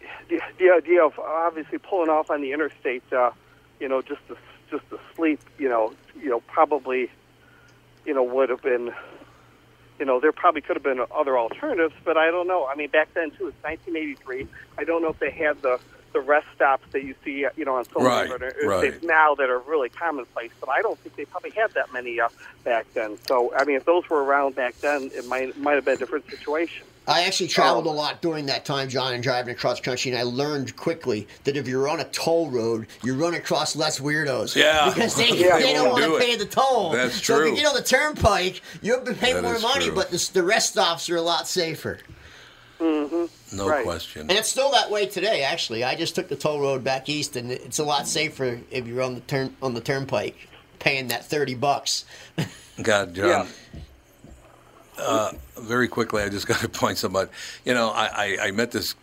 [0.00, 3.30] the the the idea of obviously pulling off on the interstate, uh,
[3.80, 4.36] you know, just to
[4.70, 7.10] just to sleep, you know, you know, probably,
[8.04, 8.92] you know, would have been.
[9.96, 12.66] You know, there probably could have been other alternatives, but I don't know.
[12.66, 14.48] I mean, back then too, it's 1983.
[14.76, 15.78] I don't know if they had the
[16.12, 19.02] the rest stops that you see, you know, on so Right, interstates right.
[19.04, 20.50] now that are really commonplace.
[20.58, 22.28] But I don't think they probably had that many uh,
[22.64, 23.18] back then.
[23.28, 25.98] So, I mean, if those were around back then, it might might have been a
[25.98, 26.86] different situation.
[27.06, 27.90] I actually traveled oh.
[27.90, 31.54] a lot during that time, John, and driving across country, and I learned quickly that
[31.56, 34.56] if you're on a toll road, you run across less weirdos.
[34.56, 34.88] Yeah.
[34.94, 36.20] Because they, Yeah, they they don't won't want do to it.
[36.22, 36.92] pay the toll.
[36.92, 39.94] That's So if you get on the turnpike, you'll be paying That more money, true.
[39.94, 41.98] but the, the rest stops are a lot safer.
[42.80, 43.56] Mm-hmm.
[43.56, 43.84] No Right.
[43.84, 44.22] question.
[44.22, 45.84] And it's still that way today, actually.
[45.84, 49.02] I just took the toll road back east, and it's a lot safer if you're
[49.02, 50.36] on the turn on the turnpike,
[50.80, 52.04] paying that thirty bucks.
[52.82, 53.28] God, John.
[53.28, 53.46] Yeah.
[54.98, 57.30] Uh, very quickly, I just got to point somebody.
[57.64, 58.94] You know, I, I, I met this.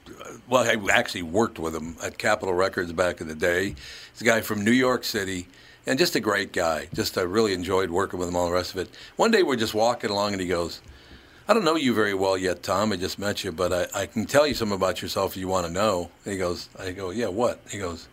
[0.48, 3.76] Well, I actually worked with him at Capitol Records back in the day.
[4.12, 5.48] He's a guy from New York City,
[5.86, 6.88] and just a great guy.
[6.94, 8.36] Just I really enjoyed working with him.
[8.36, 8.90] All the rest of it.
[9.16, 10.82] One day we're just walking along, and he goes,
[11.48, 12.92] "I don't know you very well yet, Tom.
[12.92, 15.48] I just met you, but I, I can tell you something about yourself if you
[15.48, 18.08] want to know." And he goes, "I go, yeah, what?" He goes,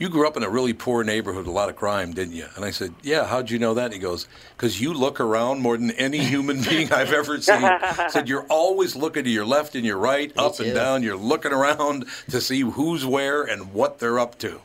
[0.00, 2.46] you grew up in a really poor neighborhood, a lot of crime, didn't you?
[2.56, 3.84] And I said, Yeah, how'd you know that?
[3.84, 7.68] And he goes, Because you look around more than any human being I've ever seen.
[8.08, 11.02] said, You're always looking to your left and your right, up and down.
[11.02, 14.60] You're looking around to see who's where and what they're up to.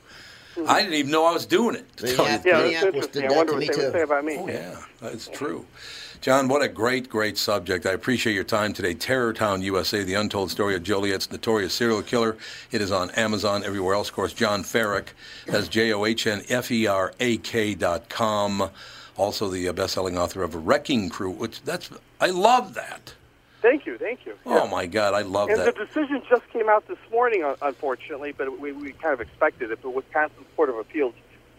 [0.68, 1.98] I didn't even know I was doing it.
[1.98, 2.62] To tell you the Yeah.
[2.62, 3.26] Minneapolis did.
[3.26, 4.38] I wonder to what me, they would say about me.
[4.40, 5.66] Oh, yeah, that's true.
[6.22, 7.86] John, what a great, great subject.
[7.86, 8.94] I appreciate your time today.
[8.94, 12.38] Terror Town, USA, the untold story of Joliet's notorious serial killer.
[12.72, 14.10] It is on Amazon, everywhere else.
[14.10, 15.10] Of course, John Ferak.
[15.46, 18.70] That's J O H N F E R A K dot com.
[19.18, 23.14] Also, the uh, best selling author of Wrecking Crew, which that's, I love that.
[23.62, 24.36] Thank you, thank you.
[24.46, 25.76] Oh, my God, I love And that.
[25.76, 29.80] the decision just came out this morning, unfortunately, but we, we kind of expected it.
[29.82, 31.14] But Wisconsin Court of Appeals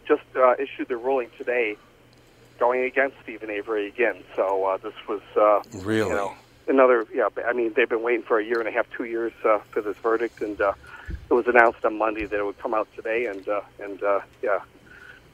[0.07, 1.77] just uh, issued their ruling today,
[2.59, 4.17] going against Steven Avery again.
[4.35, 6.11] So uh, this was uh, Really?
[6.11, 6.35] you know,
[6.69, 7.07] another.
[7.13, 9.59] Yeah, I mean they've been waiting for a year and a half, two years uh,
[9.71, 10.73] for this verdict, and uh,
[11.31, 13.27] it was announced on Monday that it would come out today.
[13.27, 14.61] And uh, and uh, yeah,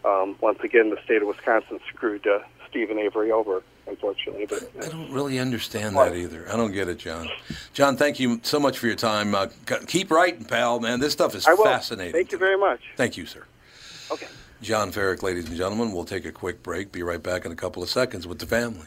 [0.04, 4.46] um, once again, the state of Wisconsin screwed uh, Steven Avery over, unfortunately.
[4.46, 6.46] But I don't really understand that either.
[6.50, 7.28] I don't get it, John.
[7.72, 9.34] John, thank you so much for your time.
[9.34, 9.48] Uh,
[9.86, 11.00] keep writing, pal, man.
[11.00, 11.64] This stuff is I will.
[11.64, 12.12] fascinating.
[12.12, 12.80] Thank you very much.
[12.96, 13.44] Thank you, sir.
[14.10, 14.26] Okay.
[14.62, 15.92] John Ferak, ladies and gentlemen.
[15.92, 16.92] We'll take a quick break.
[16.92, 18.86] Be right back in a couple of seconds with the family.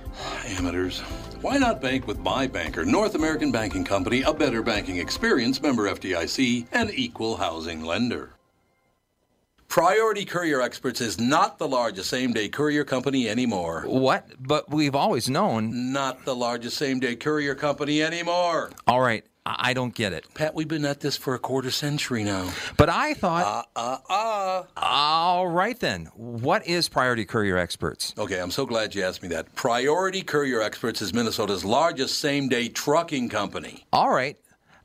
[0.45, 0.99] Amateurs.
[1.41, 5.89] Why not bank with my banker, North American Banking Company, a better banking experience, member
[5.89, 8.31] FDIC, and equal housing lender?
[9.71, 13.83] Priority Courier Experts is not the largest same day courier company anymore.
[13.85, 14.27] What?
[14.37, 15.93] But we've always known.
[15.93, 18.71] Not the largest same day courier company anymore.
[18.85, 20.25] All right, I don't get it.
[20.35, 22.51] Pat, we've been at this for a quarter century now.
[22.77, 23.67] But I thought.
[23.75, 24.63] Uh, uh, uh.
[24.77, 26.05] All right then.
[26.15, 28.13] What is Priority Courier Experts?
[28.19, 29.53] Okay, I'm so glad you asked me that.
[29.55, 33.85] Priority Courier Experts is Minnesota's largest same day trucking company.
[33.91, 34.37] All right.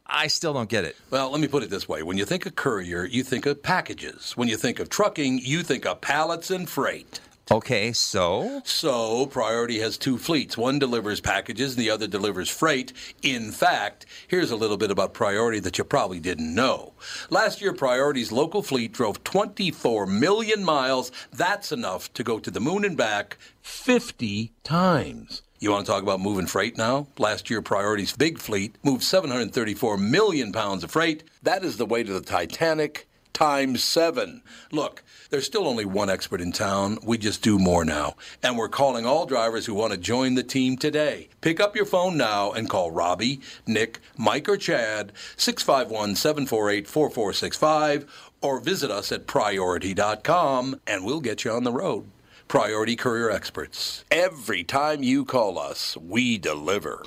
[0.07, 0.97] I still don't get it.
[1.11, 2.03] Well, let me put it this way.
[2.03, 4.33] When you think of courier, you think of packages.
[4.37, 7.21] When you think of trucking, you think of pallets and freight.
[7.49, 8.61] Okay, so?
[8.65, 10.59] So, Priority has two fleets.
[10.59, 12.93] One delivers packages, and the other delivers freight.
[13.23, 16.95] In fact, here's a little bit about Priority that you probably didn't know.
[17.31, 21.13] Last year, Priority's local fleet drove 24 million miles.
[21.33, 25.43] That's enough to go to the moon and back 50 times.
[25.61, 27.07] You want to talk about moving freight now?
[27.17, 31.23] Last year, Priority's big fleet moved 734 million pounds of freight.
[31.45, 34.41] That is the weight of the Titanic times seven.
[34.73, 36.97] Look, there's still only one expert in town.
[37.05, 38.15] We just do more now.
[38.43, 41.29] And we're calling all drivers who want to join the team today.
[41.43, 48.31] Pick up your phone now and call Robbie, Nick, Mike, or Chad, 651 748 4465,
[48.41, 52.11] or visit us at priority.com and we'll get you on the road.
[52.49, 54.07] Priority Courier Experts.
[54.11, 57.03] Every time you call us, we deliver.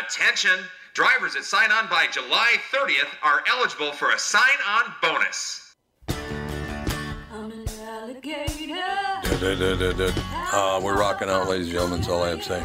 [0.00, 0.60] Attention!
[0.94, 5.74] Drivers that sign on by July 30th are eligible for a sign on bonus.
[10.52, 12.00] Uh, we're rocking out, ladies and gentlemen.
[12.00, 12.62] That's all I have to say.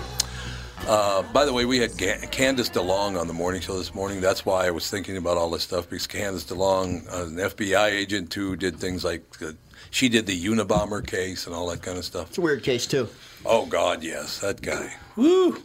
[0.87, 4.19] Uh, by the way, we had Ga- Candace DeLong on the morning show this morning.
[4.19, 7.91] That's why I was thinking about all this stuff because Candace DeLong, uh, an FBI
[7.91, 9.51] agent who did things like uh,
[9.89, 12.27] she did the Unabomber case and all that kind of stuff.
[12.27, 13.07] It's a weird case too.
[13.45, 14.93] Oh God, yes, that guy.
[15.15, 15.61] Woo!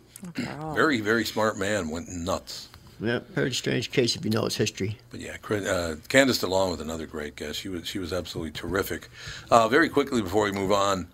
[0.75, 1.91] Very, very smart man.
[1.91, 2.69] Went nuts.
[3.01, 4.97] Yeah, very strange case if you know its history.
[5.11, 7.59] But yeah, Chris- uh, Candace DeLong was another great guest.
[7.59, 9.09] She was she was absolutely terrific.
[9.51, 11.09] Uh, very quickly before we move on,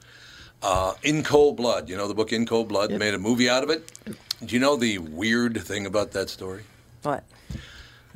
[0.63, 1.89] uh, In Cold Blood.
[1.89, 2.91] You know the book In Cold Blood.
[2.91, 3.91] Made a movie out of it.
[4.45, 6.65] Do you know the weird thing about that story?
[7.03, 7.25] What?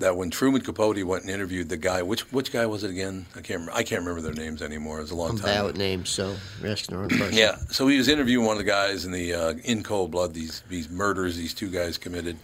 [0.03, 3.25] That when Truman Capote went and interviewed the guy, which which guy was it again?
[3.37, 4.99] I can't remember, I can't remember their names anymore.
[4.99, 5.47] It was a long I'm time.
[5.47, 5.67] bad ago.
[5.69, 7.35] with names, so you're asking the wrong person.
[7.35, 10.35] Yeah, so he was interviewing one of the guys in the uh, in cold blood
[10.35, 12.37] these these murders these two guys committed,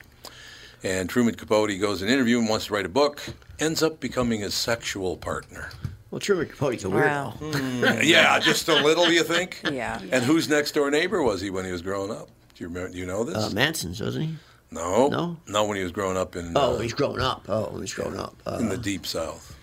[0.85, 3.23] and Truman Capote goes and interview him, wants to write a book,
[3.59, 5.71] ends up becoming his sexual partner.
[6.11, 7.35] Well, Truman Capote's a Wow.
[7.41, 8.03] weirdo.
[8.05, 9.61] yeah, just a little, you think?
[9.71, 10.01] Yeah.
[10.13, 12.29] And whose next door neighbor was he when he was growing up?
[12.55, 12.91] Do you remember?
[12.93, 13.37] Do you know this?
[13.37, 14.37] Uh, Manson's, wasn't he?
[14.71, 17.45] No, no, Not When he was growing up in Oh, uh, he's growing up.
[17.49, 18.35] Oh, he's growing up.
[18.47, 19.55] Uh, in the deep south,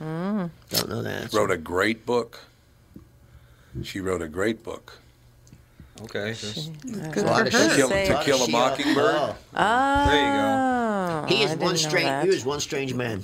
[0.00, 0.50] Mm.
[0.70, 1.32] don't know that.
[1.32, 2.40] wrote a great book.
[3.82, 4.98] She wrote a great book.
[6.02, 6.34] Okay.
[6.34, 7.50] Just, Good for her.
[7.50, 7.72] shit.
[7.76, 9.14] Kill- to kill a She, uh, mockingbird.
[9.16, 9.36] oh.
[9.54, 10.32] Oh, There you
[11.30, 11.34] go.
[11.34, 12.24] He is didn't one know strange.
[12.24, 13.22] He was one strange man.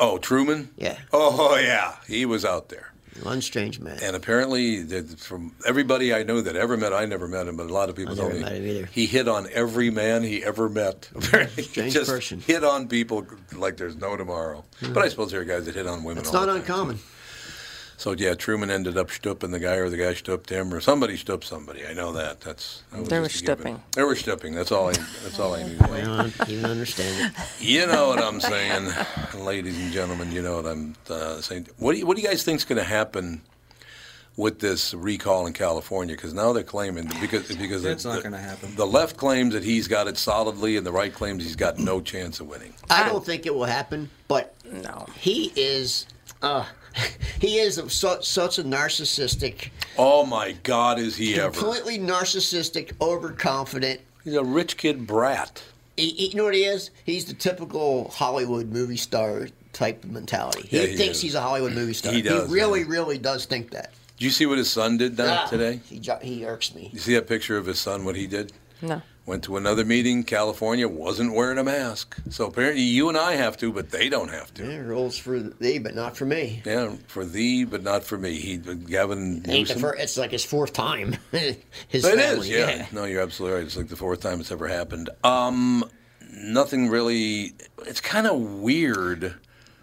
[0.00, 0.70] Oh, Truman.
[0.78, 2.92] Yeah, Oh yeah, he was out there.
[3.22, 3.98] One strange man.
[4.02, 4.82] And apparently,
[5.16, 7.96] from everybody I know that ever met, I never met him, but a lot of
[7.96, 8.86] people I told never me met him either.
[8.92, 11.08] he hit on every man he ever met.
[11.14, 12.40] Apparently, Strange just person.
[12.40, 14.64] hit on people like there's no tomorrow.
[14.80, 16.22] But I suppose there are guys that hit on women.
[16.22, 16.96] It's not uncommon.
[16.96, 17.04] time.
[17.98, 18.18] Uncommon.
[18.18, 21.16] So yeah, Truman ended up stooping the guy, or the guy stooped him, or somebody
[21.16, 21.86] stooped somebody.
[21.86, 22.40] I know that.
[22.40, 23.30] That's that They just were a given.
[23.30, 23.82] stooping.
[23.92, 24.54] They were stooping.
[24.54, 24.92] That's all I.
[24.92, 25.78] That's all I knew.
[25.80, 27.44] I don't understand it.
[27.60, 28.90] You know what I'm saying,
[29.36, 30.32] ladies and gentlemen.
[30.32, 31.68] You know what I'm uh, saying.
[31.78, 33.42] What do you, What do you guys think's going to happen
[34.36, 36.14] with this recall in California?
[36.14, 38.74] Because now they're claiming because because It's the, not gonna happen.
[38.76, 42.00] The left claims that he's got it solidly, and the right claims he's got no
[42.00, 42.72] chance of winning.
[42.88, 46.06] I don't think it will happen, but no, he is.
[46.40, 46.64] Uh,
[47.40, 51.50] he is a, su- such a narcissistic, Oh my God, is he ever?
[51.50, 54.00] completely narcissistic, overconfident.
[54.24, 55.62] He's a rich kid brat.
[55.96, 56.90] He, he- you know what he is?
[57.04, 60.66] He's the typical Hollywood movie star type of mentality.
[60.68, 61.22] He, Yeah, he thinks is.
[61.22, 62.12] he's a Hollywood movie star.
[62.12, 63.92] He does, really, really does think that.
[64.18, 65.80] Do you see what his son did down Ah, today?
[65.88, 66.90] He, he irks me.
[66.92, 68.04] You see that picture of his son?
[68.04, 68.52] What he did?
[68.82, 69.00] No.
[69.28, 70.22] Went to another meeting.
[70.22, 72.16] California wasn't wearing a mask.
[72.30, 74.64] So apparently you and I have to, but they don't have to.
[74.66, 76.62] Yeah, rules for thee, but not for me.
[76.64, 78.38] Yeah, for thee, but not for me.
[78.38, 81.18] He, Gavin Ain't the fir- it's like his fourth time.
[81.30, 82.86] his It is, yeah.
[82.90, 83.66] No, you're absolutely right.
[83.66, 85.10] It's like the fourth time it's ever happened.
[85.22, 85.84] Um,
[86.32, 87.52] nothing really.
[87.84, 89.34] It's kind of weird.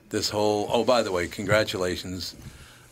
[0.09, 0.67] This whole.
[0.71, 2.35] Oh, by the way, congratulations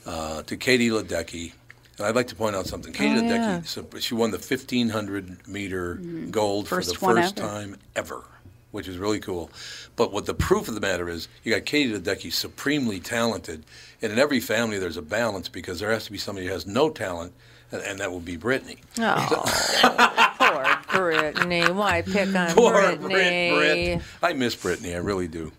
[0.06, 1.54] uh, to Katie Ledecky.
[1.98, 2.92] And I'd like to point out something.
[2.92, 3.62] Katie Oh, Ledecky, yeah.
[3.64, 6.32] so she won the 1500 meter mm-hmm.
[6.32, 7.48] gold for the first ever.
[7.48, 8.24] time ever,
[8.72, 9.52] which is really cool.
[9.96, 13.64] But what the proof of the matter is, you got Katie Ledecky, supremely talented,
[14.02, 16.66] and in every family there's a balance because there has to be somebody who has
[16.66, 17.32] no talent,
[17.72, 18.78] and, and that would be Brittany.
[19.00, 21.72] Oh, poor Brittany.
[21.72, 23.52] Why pick on Poor Brittany?
[23.52, 24.02] Brit, Brit.
[24.24, 24.96] I miss Brittany.
[24.96, 25.52] I really do.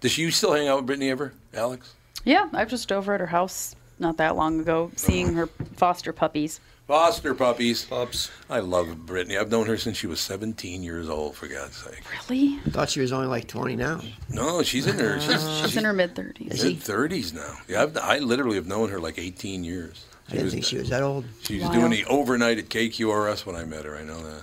[0.00, 1.92] Does you still hang out with Brittany ever, Alex?
[2.24, 5.46] Yeah, I was just over at her house not that long ago, seeing her
[5.76, 6.60] foster puppies.
[6.88, 7.84] Foster puppies.
[7.84, 8.30] Pups.
[8.50, 9.38] I love Brittany.
[9.38, 12.02] I've known her since she was 17 years old, for God's sake.
[12.28, 12.58] Really?
[12.66, 14.00] I thought she was only like 20 now.
[14.28, 15.16] No, she's in her.
[15.18, 15.20] Ah.
[15.20, 16.62] She's, She's in her mid thirties.
[16.62, 17.54] mid 30s now.
[17.68, 20.04] Yeah, I've, I literally have known her like 18 years.
[20.28, 21.24] I didn't think she was that old.
[21.42, 21.74] She was Wild.
[21.74, 23.96] doing the overnight at KQRS when I met her.
[23.96, 24.42] I know that.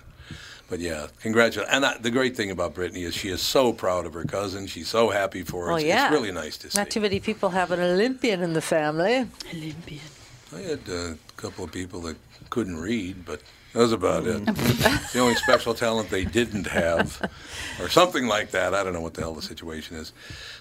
[0.69, 1.73] But yeah, congratulations.
[1.73, 4.67] And I, the great thing about Brittany is she is so proud of her cousin.
[4.67, 5.67] She's so happy for her.
[5.69, 6.05] Well, it's, yeah.
[6.05, 6.77] it's really nice to see.
[6.77, 9.25] Not too many people have an Olympian in the family.
[9.51, 10.01] Olympian.
[10.55, 12.17] I had uh, a couple of people that
[12.51, 13.41] couldn't read, but
[13.73, 14.43] that was about it.
[14.43, 14.95] Mm.
[14.95, 17.21] It's the only special talent they didn't have,
[17.79, 18.73] or something like that.
[18.73, 20.11] I don't know what the hell the situation is.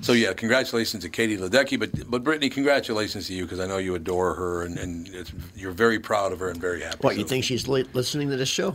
[0.03, 3.79] So yeah, congratulations to Katie Ledecky, but but Brittany, congratulations to you because I know
[3.79, 6.99] you adore her and, and it's, you're very proud of her and very happy.
[7.01, 8.75] What, you think she's li- listening to this show?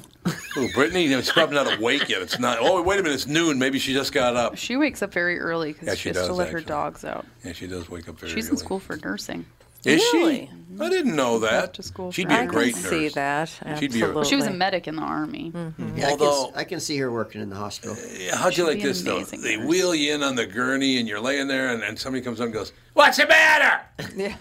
[0.56, 2.22] Oh, Brittany, she's probably not awake yet.
[2.22, 2.58] It's not.
[2.60, 3.60] Oh, wait a minute, it's noon.
[3.60, 4.58] Maybe she just got up.
[4.58, 7.06] She wakes up very early because Yeah, she, she has to does, let her dogs
[7.06, 7.26] out.
[7.44, 8.42] Yeah, she does wake up very early.
[8.42, 8.54] She's early.
[8.54, 9.46] in school for nursing.
[9.86, 10.46] Is Really?
[10.46, 10.50] she?
[10.82, 11.16] I didn't mm-hmm.
[11.18, 11.76] know that.
[11.76, 12.50] to school She'd be a nursing.
[12.50, 12.90] great I nurse.
[12.90, 15.52] can see that, She'd be a, Well, she was a medic in the army.
[15.54, 15.98] Mm-hmm.
[16.00, 17.96] Yeah, Although- I, can, I can see her working in the hospital.
[18.18, 19.18] Yeah, how'd you She'd like be an this though?
[19.18, 22.24] amazing They wheel you in on the gurney and you're laying there, and, and somebody
[22.24, 23.82] comes up and goes, "What's the matter?"
[24.16, 24.36] Yeah.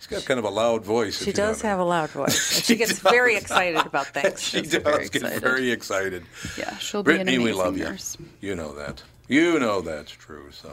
[0.00, 1.20] She's got kind of a loud voice.
[1.20, 2.56] if She you know does what I have a loud voice.
[2.56, 3.12] And She she gets does.
[3.12, 4.42] very excited about things.
[4.42, 5.40] She She's does very get excited.
[5.42, 6.24] very excited.
[6.58, 8.16] Yeah, she'll be an Brittany, we amazing love nurse.
[8.18, 8.48] you.
[8.50, 9.00] You know that.
[9.28, 10.50] You know that's true.
[10.50, 10.72] So,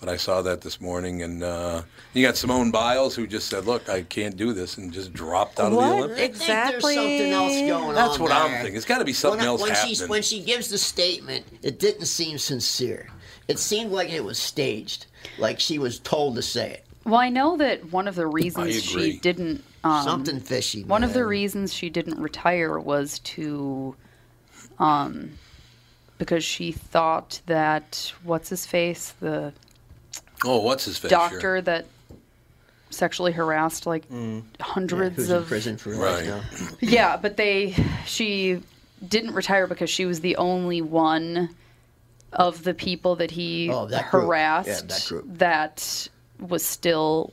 [0.00, 1.82] but I saw that this morning, and uh,
[2.14, 5.58] you got Simone Biles who just said, "Look, I can't do this," and just dropped
[5.58, 5.92] out of the What?
[5.92, 6.12] Olympics.
[6.12, 6.94] I think Exactly.
[6.94, 8.76] there's something else going That's on what I'm thinking.
[8.76, 9.94] It's got to be something when, else when happening.
[9.94, 13.08] She, when she gives the statement, it didn't seem sincere.
[13.48, 15.06] It seemed like it was staged,
[15.38, 16.84] like she was told to say it.
[17.04, 19.64] Well, I know that one of the reasons she didn't.
[19.84, 20.82] Um, Something fishy.
[20.84, 23.94] One of the reasons she didn't retire was to,
[24.80, 25.30] um,
[26.18, 29.52] because she thought that what's his face, the
[30.44, 31.10] oh, what's his face?
[31.10, 31.60] doctor Sure.
[31.62, 31.86] that
[32.90, 34.42] sexually harassed like mm.
[34.58, 36.26] Yeah, hundreds who's in of prison for Right.
[36.26, 36.68] life now.
[36.80, 37.74] yeah, but they
[38.06, 38.62] she
[39.06, 41.50] didn't retire because she was the only one
[42.32, 44.24] of the people that he Oh, that group.
[44.24, 45.24] harassed Yeah, that group.
[45.38, 46.08] that
[46.40, 47.32] was still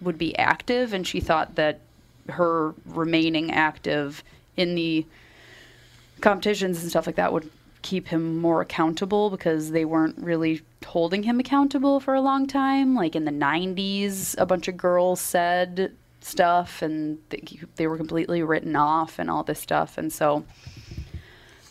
[0.00, 1.80] would be active and she thought that
[2.28, 4.22] her remaining active
[4.56, 5.04] in the
[6.20, 7.48] competitions and stuff like that would
[7.82, 12.94] keep him more accountable because they weren't really holding him accountable for a long time.
[12.94, 17.18] Like in the 90s, a bunch of girls said stuff and
[17.76, 19.98] they were completely written off and all this stuff.
[19.98, 20.44] And so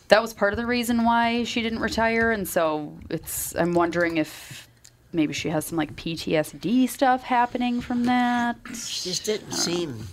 [0.08, 2.32] that was part of the reason why she didn't retire.
[2.32, 4.68] And so it's, I'm wondering if
[5.12, 8.58] maybe she has some like PTSD stuff happening from that.
[8.74, 10.08] She just didn't seem.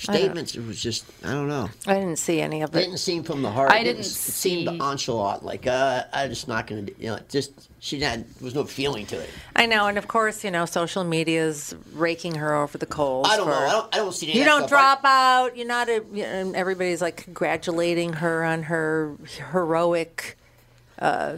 [0.00, 0.54] Statements.
[0.54, 1.04] It was just.
[1.24, 1.68] I don't know.
[1.86, 2.84] I didn't see any of It it.
[2.86, 3.70] didn't seem from the heart.
[3.70, 5.44] I It didn't It seemed nonchalant.
[5.44, 6.92] Like uh, I'm just not going to.
[6.98, 8.24] You know, just she had.
[8.36, 9.30] There was no feeling to it.
[9.56, 13.28] I know, and of course, you know, social media is raking her over the coals.
[13.28, 13.58] I don't for, know.
[13.58, 13.94] I don't.
[13.94, 15.56] I don't see any You don't drop out.
[15.56, 16.04] You're not a.
[16.12, 19.16] You know, everybody's like congratulating her on her
[19.52, 20.38] heroic
[20.98, 21.36] uh,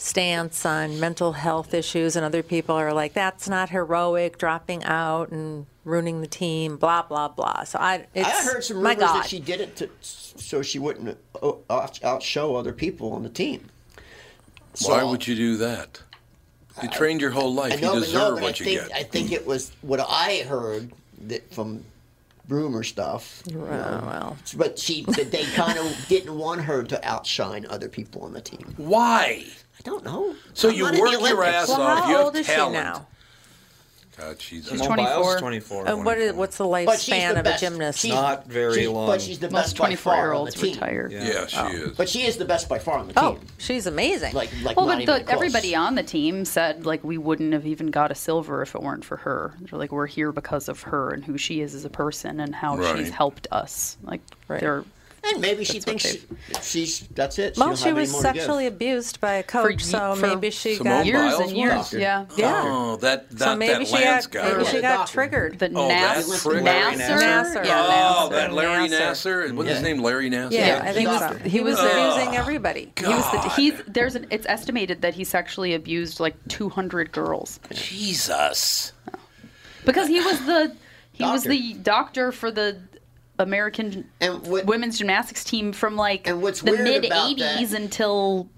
[0.00, 5.30] stance on mental health issues, and other people are like, "That's not heroic, dropping out
[5.30, 7.64] and ruining the team." Blah blah blah.
[7.64, 9.22] So I, it's, I heard some my rumors God.
[9.22, 13.28] that she did it to, so she wouldn't uh, out- outshow other people on the
[13.28, 13.68] team.
[14.82, 16.00] Why would you do that?
[16.82, 17.74] You trained your whole life.
[17.74, 18.92] I know, you deserve no, what I you think get.
[18.94, 20.92] I think it was what I heard
[21.26, 21.84] that from
[22.48, 23.42] rumor stuff.
[23.46, 23.64] you know.
[23.66, 24.36] well.
[24.56, 28.40] but she, but they kind of didn't want her to outshine other people on the
[28.40, 28.74] team.
[28.78, 29.44] Why?
[29.80, 30.34] I don't know.
[30.54, 31.46] So I'm you not in work your Olympics.
[31.48, 31.98] ass Well, off.
[32.04, 32.74] how you have old is she talent.
[32.74, 33.06] now?
[34.18, 35.88] God, she's She's Simone Biles uh, is 24.
[35.88, 37.62] And what is what's the But she's lifespan the of best.
[37.62, 37.98] a gymnast?
[38.00, 39.06] She's- Not very she's- long.
[39.06, 40.74] But she's the Most best by 24 far year on olds the team.
[40.74, 41.08] retire.
[41.10, 41.68] Yeah, she oh.
[41.68, 41.96] is.
[41.96, 43.40] But she is the best by far on the oh, team.
[43.42, 44.34] Oh, she's amazing.
[44.34, 45.34] Like, like well, not but even the, close.
[45.34, 48.82] everybody on the team said like we wouldn't have even got a silver if it
[48.82, 49.54] weren't for her.
[49.62, 52.54] They're like we're here because of her and who she is as a person and
[52.54, 52.98] how Right.
[52.98, 53.96] she's helped us.
[54.02, 54.84] Like they're
[55.22, 56.20] And maybe she That's thinks she,
[56.62, 57.56] she's that's it.
[57.58, 58.36] well, don't she was more to give.
[58.42, 61.58] sexually abused by a coach, ye- so for maybe she Simone got years Biles and
[61.58, 61.74] years.
[61.76, 61.92] was?
[61.92, 62.24] Yeah.
[62.30, 62.62] Oh, yeah.
[62.64, 64.52] Oh, that that, so maybe that she Lance got guy.
[64.52, 65.12] maybe she got doctor.
[65.12, 65.58] triggered.
[65.58, 66.64] The Oh, that Nas- frick.
[66.64, 67.20] Larry Nassar.
[67.20, 67.64] Nassar.
[67.66, 69.10] Yeah, Oh, that Larry Nassar.
[69.10, 69.52] Nassar.
[69.54, 70.52] Wasn't his name Larry Nassar?
[70.52, 71.38] Yeah, Yeah, I think doctor.
[71.42, 71.48] so.
[71.50, 71.86] He was Ugh.
[72.14, 72.90] abusing everybody.
[72.96, 77.60] He was the, he's there's an it's estimated that he sexually abused like 200 girls
[77.74, 78.92] Jesus.
[79.84, 80.74] because he was the
[81.12, 82.78] he was the doctor for the
[83.40, 88.48] American And what- women's gymnastics team from like And what's the mid 80s that- until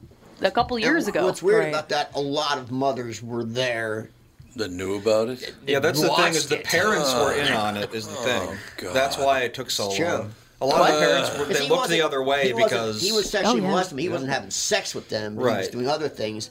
[0.40, 1.24] a couple And years ago.
[1.24, 1.68] What's weird Right.
[1.68, 2.10] about that?
[2.14, 4.10] A lot of mothers were there.
[4.56, 5.54] That knew about it.
[5.66, 6.64] Yeah, that's the thing is the it.
[6.64, 7.56] parents were in oh.
[7.60, 7.94] on it.
[7.94, 8.58] Is the oh, thing.
[8.76, 8.94] God.
[8.94, 10.06] That's why it took so It's true.
[10.06, 10.34] long.
[10.60, 13.00] A lot of the parents uh, were, 'Cause they looked the other way he because
[13.00, 13.70] he was sexually Oh, yeah.
[13.70, 13.98] molesting.
[13.98, 15.36] He wasn't having sex with them.
[15.36, 16.50] but He was doing other things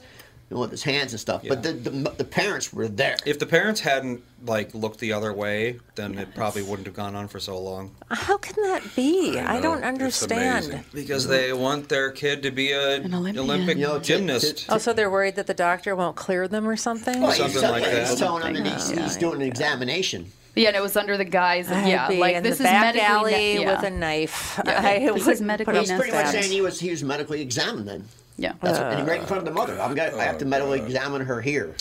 [0.52, 1.42] you know, with his hands and stuff.
[1.48, 3.16] But the, the the parents were there.
[3.24, 7.14] if the parents hadn't like looked the other way, then it probably wouldn't have gone
[7.14, 7.94] on for so long.
[8.10, 9.38] How can that be?
[9.38, 9.62] I, know.
[9.62, 10.64] don't understand.
[10.66, 10.84] amazing.
[10.92, 13.44] Because they want their kid to be a An Olympian.
[13.44, 14.58] Olympic You know, to- gymnast.
[14.66, 17.20] to- Oh, so they're worried that the doctor won't clear them or something?
[17.22, 18.08] Well, Something he's, like yeah, that.
[18.08, 19.04] he's telling him that he's, Something.
[19.04, 20.32] he's doing an examination.
[20.54, 22.64] yeah, and it was under the guise of I'd yeah, be like in this the
[22.64, 23.76] is back medically alley ne- yeah.
[23.76, 24.60] with a knife.
[24.66, 27.40] Yeah, I this is wouldn't medically He's pretty much saying he was he was medically
[27.40, 28.04] examined then.
[28.36, 28.54] Yeah.
[28.60, 29.80] That's what, and uh, right in front of the mother.
[29.80, 31.74] I'm gonna, I have to oh, medically examine her here.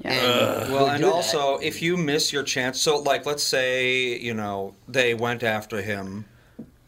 [0.00, 0.12] Yeah.
[0.12, 1.12] And uh, Well, and do that.
[1.12, 5.82] also, if you miss your chance, so like, let's say you know they went after
[5.82, 6.24] him,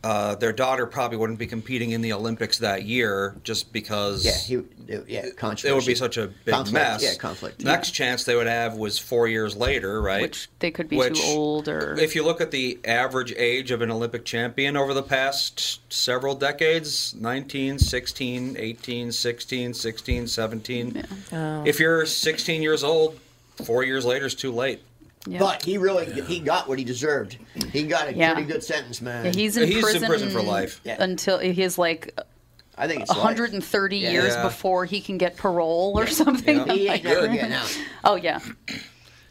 [0.03, 4.32] uh, their daughter probably wouldn't be competing in the Olympics that year just because yeah,
[4.32, 5.68] he, yeah, controversy.
[5.68, 7.03] it would be such a big Conflict, mess.
[7.03, 7.62] yeah, conflict.
[7.62, 10.22] Next chance they would have was four years later, right?
[10.22, 13.70] Which they could be Which, too old or If you look at the average age
[13.70, 21.07] of an Olympic champion over the past several decades 19, 16, 18, 16, 16, 17.
[21.32, 21.62] Oh.
[21.66, 23.18] If you're 16 years old,
[23.64, 24.80] four years later is too late.
[25.26, 25.38] Yeah.
[25.38, 27.38] But he really he got what he deserved.
[27.72, 28.32] He got a Yeah.
[28.34, 29.26] pretty good sentence, man.
[29.26, 30.80] Yeah, he's in He's in prison, prison for life.
[30.84, 32.18] Until he's like
[32.78, 33.18] I think it's life.
[33.18, 34.10] 130 Yeah.
[34.10, 34.42] years Yeah.
[34.42, 36.56] before he can get parole or something.
[36.66, 36.72] Yeah.
[36.72, 37.32] He ain't never that.
[37.34, 37.78] getting out.
[38.04, 38.38] Oh yeah.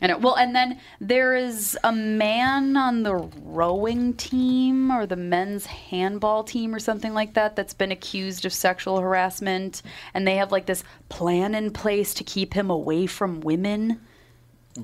[0.01, 5.17] And it, well, and then there is a man on the rowing team or the
[5.17, 9.81] men's handball team or something like that that's been accused of sexual harassment,
[10.13, 13.99] and they have like this plan in place to keep him away from women.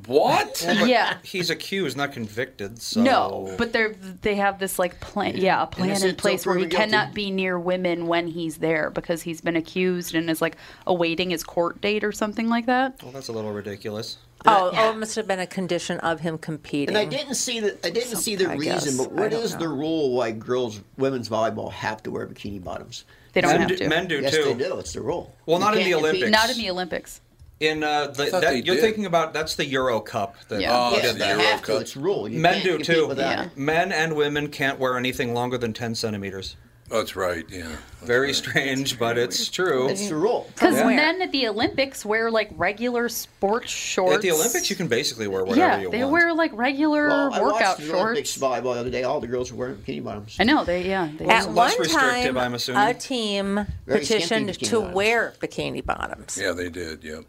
[0.07, 0.63] What?
[0.85, 1.17] yeah.
[1.23, 2.81] He's accused, not convicted.
[2.81, 6.55] So No, but they're they have this like plan, yeah, a plan in place where
[6.55, 6.75] he guilty.
[6.75, 11.29] cannot be near women when he's there because he's been accused and is like awaiting
[11.29, 13.01] his court date or something like that.
[13.03, 14.17] well, that's a little ridiculous.
[14.47, 16.89] Oh, oh, it must have been a condition of him competing.
[16.89, 18.97] And I didn't see the I didn't see the I reason, guess.
[18.97, 23.05] but what is what the rule why girls women's volleyball have to wear bikini bottoms?
[23.33, 23.89] They don't Men have do, to.
[23.89, 24.43] men do yes, too.
[24.43, 24.77] they do.
[24.77, 25.35] It's the rule.
[25.45, 26.31] Well, You not in can't the compete- Olympics.
[26.31, 27.21] Not in the Olympics.
[27.59, 28.81] In uh, the, that, you're did.
[28.81, 30.35] thinking about that's the Euro Cup.
[30.49, 30.71] That Yeah.
[30.91, 31.65] Oh, Yeah, that's the Euro have to.
[31.67, 31.81] Cup.
[31.81, 32.27] It's rule.
[32.27, 33.13] You Men do too.
[33.15, 33.47] Yeah.
[33.55, 36.57] Men and women can't wear anything longer than 10 centimeters.
[36.89, 37.45] That's right.
[37.49, 37.77] Yeah.
[38.03, 39.87] Very strange, but it's true.
[39.89, 40.45] It's the rule.
[40.53, 40.95] Because From where?
[40.95, 44.15] men at the Olympics wear like regular sports shorts.
[44.17, 46.09] At the Olympics, you can basically wear whatever yeah, you they want.
[46.09, 48.61] They wear like regular Well, I workout watched the Olympics shorts.
[48.61, 49.01] volleyball the other day.
[49.03, 50.35] All the girls were wearing bikini bottoms.
[50.39, 52.81] I know they yeah they At less one restrictive, time, I'm assuming.
[52.83, 54.93] a team Very petitioned to bottoms.
[54.95, 56.37] wear bikini bottoms.
[56.39, 57.03] Yeah, they did.
[57.03, 57.23] Yep.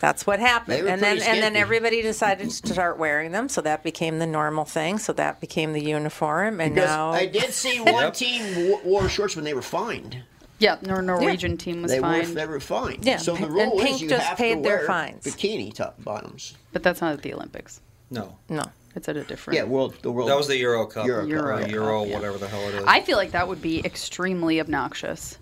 [0.00, 0.86] That's what happened.
[0.86, 4.26] And then pretty and then everybody decided to start wearing them, so that became the
[4.26, 4.98] normal thing.
[4.98, 8.14] So that became the uniform, and Because now I did see one Yep.
[8.14, 10.22] team wore shorts when they were fined.
[10.60, 13.04] yeah Nor- Norwegian team was They were they were fined.
[13.04, 15.24] Yeah, So the and rule Pink is you just have paid to their wear fines.
[15.24, 16.54] bikini top bottoms.
[16.72, 17.80] but that's not at the Olympics.
[18.10, 18.36] no.
[18.48, 18.62] no.
[18.96, 19.56] It's at a different.
[19.56, 20.28] Yeah, world the world.
[20.28, 21.06] That was the Euro Cup.
[21.06, 22.14] Euro Cup, Euro Or Cup, Euro, yeah.
[22.16, 22.84] whatever the hell it is.
[22.84, 25.38] I feel like that would be extremely obnoxious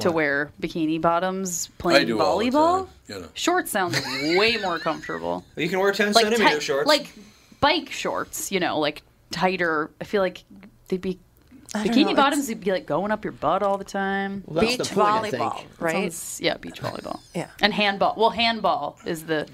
[0.00, 2.84] to wear bikini bottoms I playing do all the volleyball.
[2.86, 2.94] time.
[3.08, 3.28] You know.
[3.34, 4.00] Shorts sounds
[4.36, 5.44] way more comfortable.
[5.56, 6.86] you can wear 10 Like centimeter tight- shorts.
[6.88, 7.12] like
[7.60, 9.90] bike shorts, you know, like tighter.
[10.00, 10.44] I feel like
[10.88, 11.18] they'd be
[11.74, 14.44] Bikini know, bottoms, you'd be like going up your butt all the time.
[14.46, 16.12] Well, Beach the point, volleyball, right?
[16.12, 17.20] Sounds- yeah, beach volleyball.
[17.34, 17.48] Yeah.
[17.62, 18.14] And handball.
[18.18, 19.48] Well, handball is the.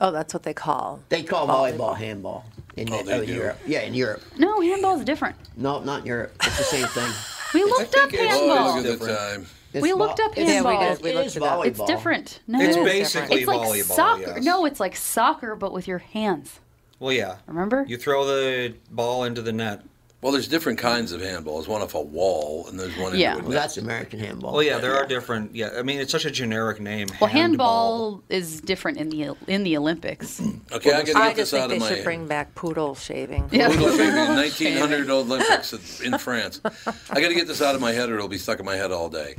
[0.00, 1.00] Oh, that's what they call.
[1.08, 2.44] They call volleyball handball
[2.76, 3.28] in, Oh, uh, they in.
[3.30, 3.58] Europe.
[3.66, 4.22] Yeah, in Europe.
[4.36, 5.36] No, handball is different.
[5.56, 6.34] No, not in Europe.
[6.44, 7.10] It's the same thing.
[7.54, 8.76] We looked up handball.
[8.76, 9.46] look at the time.
[9.82, 10.72] We looked up it's- handball.
[10.74, 11.02] Yeah, we did.
[11.04, 11.66] We looked it up.
[11.66, 12.40] It's different.
[12.46, 13.62] No, It's it is basically different.
[13.62, 14.34] it's like volleyball, Soccer.
[14.36, 14.44] yes.
[14.44, 16.60] No, it's like soccer, but with your hands.
[17.00, 17.36] Well, yeah.
[17.46, 17.84] Remember?
[17.88, 19.82] You throw the ball into the net.
[20.20, 21.68] Well, there's different kinds of handballs.
[21.68, 23.34] One off a wall, and there's one Yeah.
[23.34, 24.52] into a Well, that's American handball.
[24.52, 25.54] Well, yeah, there are different.
[25.54, 27.06] Yeah, I mean, it's such a generic name.
[27.20, 30.42] Well, handball is different in the in the Olympics.
[30.72, 32.52] Okay, I gotta I get this just think out they of my should bring back
[32.56, 33.48] poodle shaving.
[33.52, 33.68] Yeah.
[33.68, 36.60] Poodle shaving 1900 Olympics in France.
[36.64, 38.74] I got to get this out of my head, or it'll be stuck in my
[38.74, 39.36] head all day.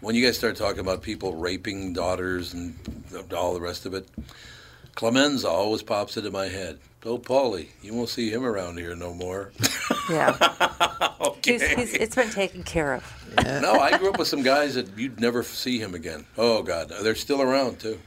[0.00, 2.74] When you guys start talking about people raping daughters and
[3.36, 4.08] all the rest of it,
[4.94, 6.78] Clemenza always pops into my head.
[7.04, 9.52] Oh, Paulie, you won't see him around here no more.
[10.08, 10.36] Yeah.
[11.20, 11.52] okay.
[11.52, 13.04] He's, he's, it's been taken care of.
[13.44, 16.26] no, I grew up with some guys that you'd never see him again.
[16.36, 18.00] Oh God, they're still around too.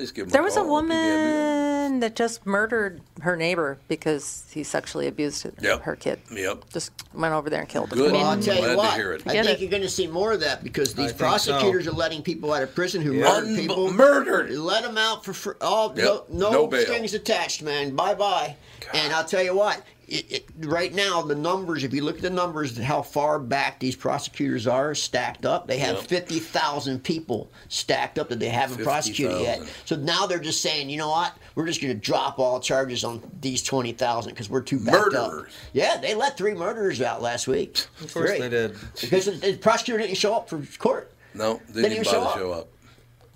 [0.00, 4.62] I just give 'em There was a woman that just murdered her neighbor because he
[4.64, 5.82] sexually abused Yep.
[5.82, 6.20] her kid.
[6.32, 6.64] Yep.
[6.72, 7.98] Just went over there and killed him.
[7.98, 8.12] Good.
[8.12, 8.98] Well, I'll tell you what.
[8.98, 9.60] I think it.
[9.60, 11.24] you're going to see more of that because these think so.
[11.26, 13.24] prosecutors are letting people out of prison who Yeah.
[13.28, 13.92] murdered people.
[13.92, 14.50] Murdered.
[14.52, 15.54] Let them out for free.
[15.60, 16.26] Oh, Yep.
[16.30, 17.94] no, no, No strings attached, man.
[17.94, 18.56] Bye bye.
[18.94, 19.82] And I'll tell you what.
[20.10, 23.78] It, it, right now, the numbers, if you look at the numbers, how far back
[23.78, 26.04] these prosecutors are stacked up, they have Yep.
[26.06, 29.62] 50,000 people stacked up that they haven't prosecuted yet.
[29.84, 31.36] So now they're just saying, you know what?
[31.54, 35.30] We're just going to drop all charges on these 20,000 because we're too backed up.
[35.32, 35.52] Murderers.
[35.72, 37.86] Yeah, they let three murderers out last week.
[38.00, 38.40] Of course Three.
[38.40, 38.76] they did.
[39.00, 41.12] Because the, the prosecutor didn't show up for court.
[41.34, 42.36] No, they Then didn't you bother show up.
[42.38, 42.68] show up.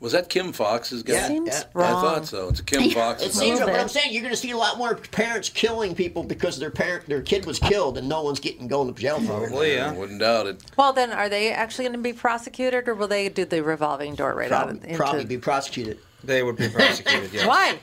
[0.05, 1.15] Was that Kim Foxx's guy?
[1.15, 2.03] Yeah, Seems I wrong.
[2.03, 2.51] thought so.
[2.51, 3.23] It's a Kim Foxx.
[3.23, 3.81] It seems little like what.
[3.81, 4.13] I'm saying.
[4.13, 7.47] You're going to see a lot more parents killing people because their parent, their kid
[7.47, 9.51] was killed, and no one's getting going to jail for it.
[9.53, 9.95] Well, yeah.
[9.95, 10.63] Wouldn't doubt it.
[10.77, 14.15] Well, then, are they actually going to be prosecuted, or will they do the revolving
[14.15, 14.97] door right out Probably, into?
[14.99, 15.99] probably be prosecuted.
[16.23, 17.31] They would be prosecuted.
[17.33, 17.47] Yes.
[17.47, 17.79] Why?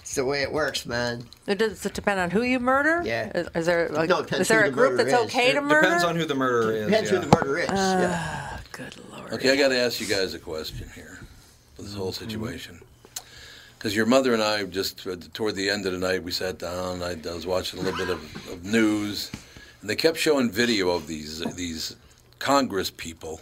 [0.00, 1.24] It's the way it works, man.
[1.46, 3.02] It Does it depend on who you murder?
[3.04, 3.30] Yeah.
[3.34, 5.26] Is, is there like, No, it depends is there who a the group that's is.
[5.26, 5.82] okay to murder?
[5.82, 6.86] depends on who the murderer is.
[6.86, 7.18] Depends yeah.
[7.18, 7.68] who the murderer is.
[7.68, 8.18] yeah.
[8.18, 9.32] Ah, good lord.
[9.34, 11.17] Okay, I got to ask you guys a question here for
[11.78, 12.80] this whole situation.
[13.78, 16.58] Because your mother and I just uh, toward the end of the night we sat
[16.58, 17.02] down.
[17.02, 19.30] I, I was watching a little bit of, of news,
[19.80, 21.96] and they kept showing video of these these
[22.38, 23.40] Congress people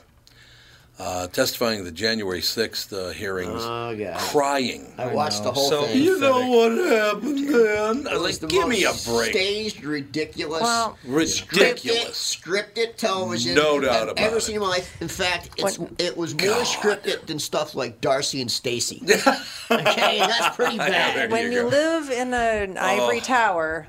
[0.99, 4.19] uh, testifying at the January sixth uh, hearings, Oh, God.
[4.19, 4.93] crying.
[4.97, 6.03] I watched the whole So- thing.
[6.03, 8.09] You know what happened then?
[8.09, 9.31] I It was was the like, give me a most break.
[9.33, 12.35] Staged, ridiculous, Well, Ridiculous.
[12.37, 13.55] scripted, scripted television.
[13.55, 14.41] No doubt I've about ever it.
[14.43, 14.97] seen in my life.
[15.03, 16.67] In fact, it's, What- it was more God.
[16.67, 19.03] scripted than stuff like Darcy and Stacy.
[19.71, 21.17] okay, that's pretty Yeah, bad.
[21.17, 21.69] there when you you, go.
[21.69, 23.21] live in an ivory Oh.
[23.21, 23.87] tower,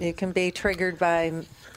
[0.00, 1.32] you can be triggered by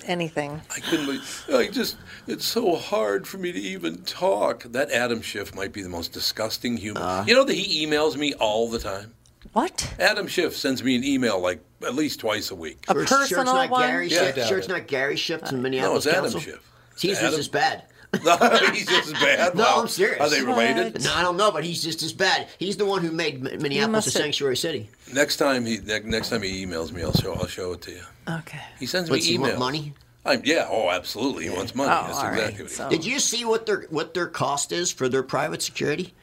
[0.05, 0.61] anything.
[0.75, 1.45] I couldn't believe.
[1.53, 1.97] I just.
[2.27, 4.63] It's so hard for me to even talk.
[4.63, 7.01] That Adam Schiff might be the most disgusting human.
[7.01, 7.23] Uh.
[7.27, 9.13] you know that he emails me all the time.
[9.53, 9.93] What?
[9.99, 12.85] Adam Schiff sends me an email like at least twice a week.
[12.87, 13.87] A Sure, sure it's personal not one?
[13.89, 14.47] Gary Yeah, Schiff.
[14.47, 16.39] Sure, it's not Gary Schiff from No, Minneapolis it's Adam Council.
[16.39, 16.71] Schiff.
[16.99, 17.83] He's Adam- just as bad.
[18.25, 18.35] No,
[18.73, 19.55] he's just as bad.
[19.55, 19.81] No, Wow.
[19.81, 20.19] I'm serious.
[20.19, 21.01] Are they related?
[21.03, 22.47] No, I don't know, but he's just as bad.
[22.59, 24.89] He's the one who made M- Minneapolis a have- sanctuary city.
[25.13, 27.91] Next time he ne- next time he emails me, I'll show I'll show it to
[27.91, 28.01] you.
[28.29, 28.59] Okay.
[28.79, 29.41] He sends What's me he emails.
[29.41, 29.93] want money?
[30.25, 30.67] I'm, yeah.
[30.69, 31.45] Oh, absolutely.
[31.45, 31.89] He wants money.
[31.91, 32.33] Oh, That's all right.
[32.33, 35.23] exactly what he So- Did you see what their what their cost is for their
[35.23, 36.13] private security?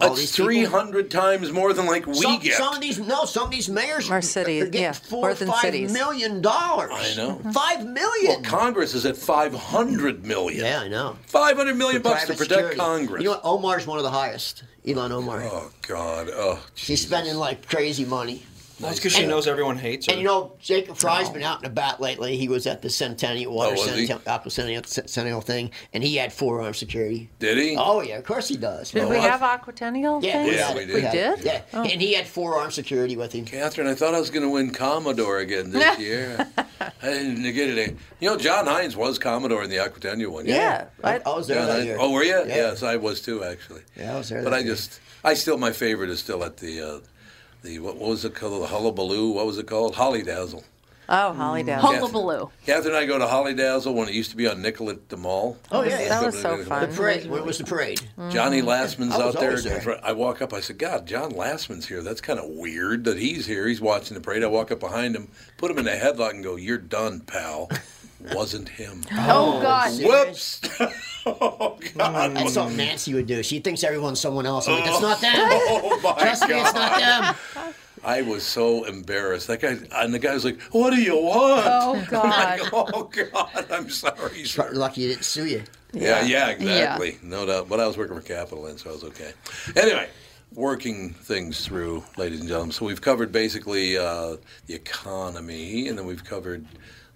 [0.00, 2.54] All That's three hundred times more than like we some, get.
[2.54, 5.30] some of these no, some of these mayors Our cities, are getting yeah, four more
[5.30, 5.92] or than five cities.
[5.92, 6.90] million dollars.
[6.92, 7.36] I know.
[7.36, 7.50] Mm-hmm.
[7.50, 8.42] Five million.
[8.42, 10.64] Well, Congress is at five hundred million.
[10.64, 11.16] yeah, I know.
[11.26, 12.76] Five hundred million For bucks to protect security.
[12.76, 13.22] Congress.
[13.22, 13.44] You know what?
[13.44, 14.62] Omar's one of the highest.
[14.86, 15.42] Ilhan Omar.
[15.42, 16.28] Oh God!
[16.32, 18.44] Oh, She's spending like crazy money.
[18.80, 20.12] Well, it's because she And- knows everyone hates her.
[20.12, 22.36] And you know, Jacob Frey's been out and about lately.
[22.36, 23.84] He was at the Centennial Water Oh.
[23.84, 27.28] Centennial, Aqua Centennial, Centennial thing, and he had forearm security.
[27.40, 27.76] did he?
[27.76, 28.90] Oh yeah, of course he does.
[28.92, 29.30] Did Oh, we what?
[29.30, 30.54] have Aquatennial Yeah, things?
[30.54, 30.86] Yeah, had we it.
[30.86, 30.94] did.
[30.94, 31.44] We had did?
[31.44, 31.82] Yeah, Oh.
[31.82, 33.44] and he had forearm security with him.
[33.44, 36.46] Catherine, I thought I was going to win Commodore again this year.
[36.80, 37.96] I didn't get it.
[38.20, 40.46] You know, John Hines was Commodore in the Aquatennial one.
[40.46, 40.84] Yeah.
[41.02, 41.96] I, I was there that year.
[42.00, 42.30] Oh, were you?
[42.46, 42.46] Yeah.
[42.46, 43.82] Yes, I was too, actually.
[43.96, 44.74] Yeah, I was there But that I year.
[44.74, 46.98] just, I still, my favorite is still at the, uh,
[47.62, 48.62] the what, what was it called?
[48.62, 49.30] The Hullabaloo.
[49.30, 49.94] What was it called?
[49.94, 50.64] Holidazzle.
[51.10, 51.66] Oh, Holly mm.
[51.66, 51.90] Dazzle.
[51.90, 52.00] Down.
[52.00, 52.50] Hullabaloo.
[52.66, 55.16] Catherine and I go to Holidazzle when it used to be on Nickel at the
[55.16, 55.56] mall.
[55.72, 56.90] Oh yeah, That was so fun.
[56.90, 57.30] the parade.
[57.30, 58.02] When was the parade?
[58.18, 58.30] Mm.
[58.30, 59.50] Johnny Lastman's I was out there.
[59.50, 60.00] always there.
[60.04, 60.52] I walk up.
[60.52, 62.02] I said, "God, John Lastman's here.
[62.02, 63.66] That's kind of weird that he's here.
[63.66, 66.44] He's watching the parade." I walk up behind him, put him in a headlock, and
[66.44, 67.70] go, "You're done, pal."
[68.32, 69.02] Wasn't him.
[69.12, 69.92] Oh, God.
[70.02, 70.60] Whoops.
[71.26, 72.34] oh God.
[72.36, 73.42] That's something Nancy would do.
[73.42, 74.66] She thinks everyone's someone else.
[74.68, 75.34] I'm like, it's not them.
[75.40, 77.36] Oh my Trust me, it's not God.
[77.54, 77.74] them.
[78.04, 79.48] I was so embarrassed.
[79.48, 82.24] That guy and the guy was like, "What do you want?" Oh, I'm God.
[82.60, 83.66] like, oh God!
[83.72, 84.44] I'm sorry.
[84.44, 85.64] sir." Lucky you didn't sue you.
[85.92, 86.48] Yeah, yeah, Yeah.
[86.50, 87.18] exactly.
[87.24, 87.68] No doubt.
[87.68, 89.32] But I was working for Capital Inn, so I was okay.
[89.74, 90.08] Anyway,
[90.54, 92.70] working things through, ladies and gentlemen.
[92.72, 96.64] So we've covered basically uh, the economy, and then we've covered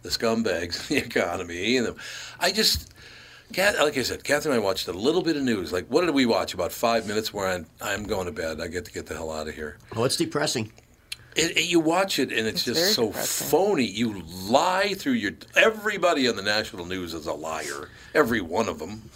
[0.03, 1.97] the scumbags, in the economy, and the,
[2.41, 2.89] I just.
[3.53, 5.75] Kath, like I said, Catherine and I watched a little bit of news.
[5.75, 6.55] Like, what did we watch?
[6.55, 8.63] About five minutes where I'm, I'm going to bed.
[8.63, 9.77] I get to get the hell out of here.
[9.95, 10.73] Oh, it's depressing.
[11.37, 13.49] It, it- you watch it and it's, It's just so depressing.
[13.49, 13.85] phony.
[13.85, 15.33] You lie through your.
[15.55, 17.91] Everybody on the national news is a liar.
[18.15, 19.11] Every one of them.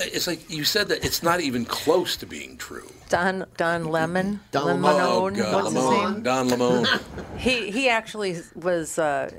[0.00, 2.90] It's like you said that it's not even close to being true.
[3.08, 4.40] Don Don Lemon.
[4.50, 4.88] Don Oh,
[5.30, 5.36] Lemonone.
[5.36, 5.54] God.
[5.62, 6.12] What's his Lemon.
[6.14, 6.22] name?
[6.24, 6.86] Don Lemon.
[7.38, 9.30] He he actually was uh,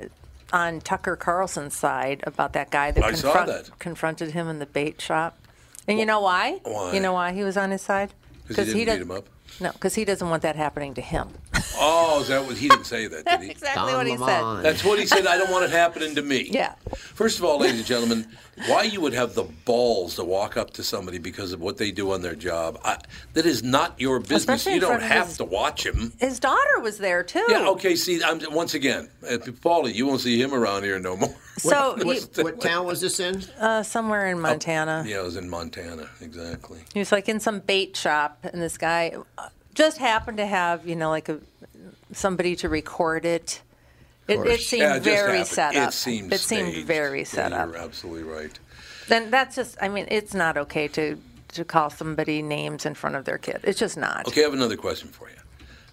[0.52, 3.78] on Tucker Carlson's side about that guy that, I saw that.
[3.78, 5.38] confronted him in the bait shop.
[5.88, 6.60] And you know why?
[6.64, 6.92] Why?
[6.92, 8.12] You know why he was on his side?
[8.48, 9.24] 'Cause he didn't beat does- him up?
[9.60, 11.28] No, because he doesn't want that happening to him.
[11.84, 13.24] Oh, is that what he didn't say that?
[13.24, 13.50] Did he?
[13.56, 14.62] exactly what he said.
[14.62, 15.26] That's what he said.
[15.26, 16.42] I don't want it happening to me.
[16.50, 16.74] Yeah.
[17.14, 18.28] First of all, ladies and gentlemen,
[18.66, 21.90] why you would have the balls to walk up to somebody because of what they
[21.90, 22.78] do on their job?
[22.84, 22.98] I,
[23.32, 24.42] that is not your business.
[24.42, 26.12] Especially you don't have his- to watch him.
[26.20, 27.44] His daughter was there too.
[27.48, 27.68] Yeah.
[27.70, 27.96] Okay.
[27.96, 31.34] See, I'm, once again, uh, Paulie, you won't see him around here no more.
[31.58, 33.42] So what, he- what town was this in?
[33.60, 35.04] Uh, somewhere in Montana.
[35.06, 36.08] Yeah, it was in Montana.
[36.22, 36.80] Exactly.
[36.94, 40.88] He was like in some bait shop, and this guy uh, just happened to have,
[40.88, 41.40] you know, like a
[42.12, 43.60] somebody to record it.
[44.28, 45.46] It, it seemed Yeah, just very happened.
[45.46, 45.88] set up.
[45.88, 46.86] It seemed seemed staged.
[46.86, 47.68] very set yeah, up.
[47.72, 48.58] You're absolutely right.
[49.08, 51.18] Then that's just, I mean, it's not okay to
[51.48, 53.60] to call somebody names in front of their kid.
[53.62, 54.26] It's just not.
[54.26, 55.36] Okay, I have another question for you.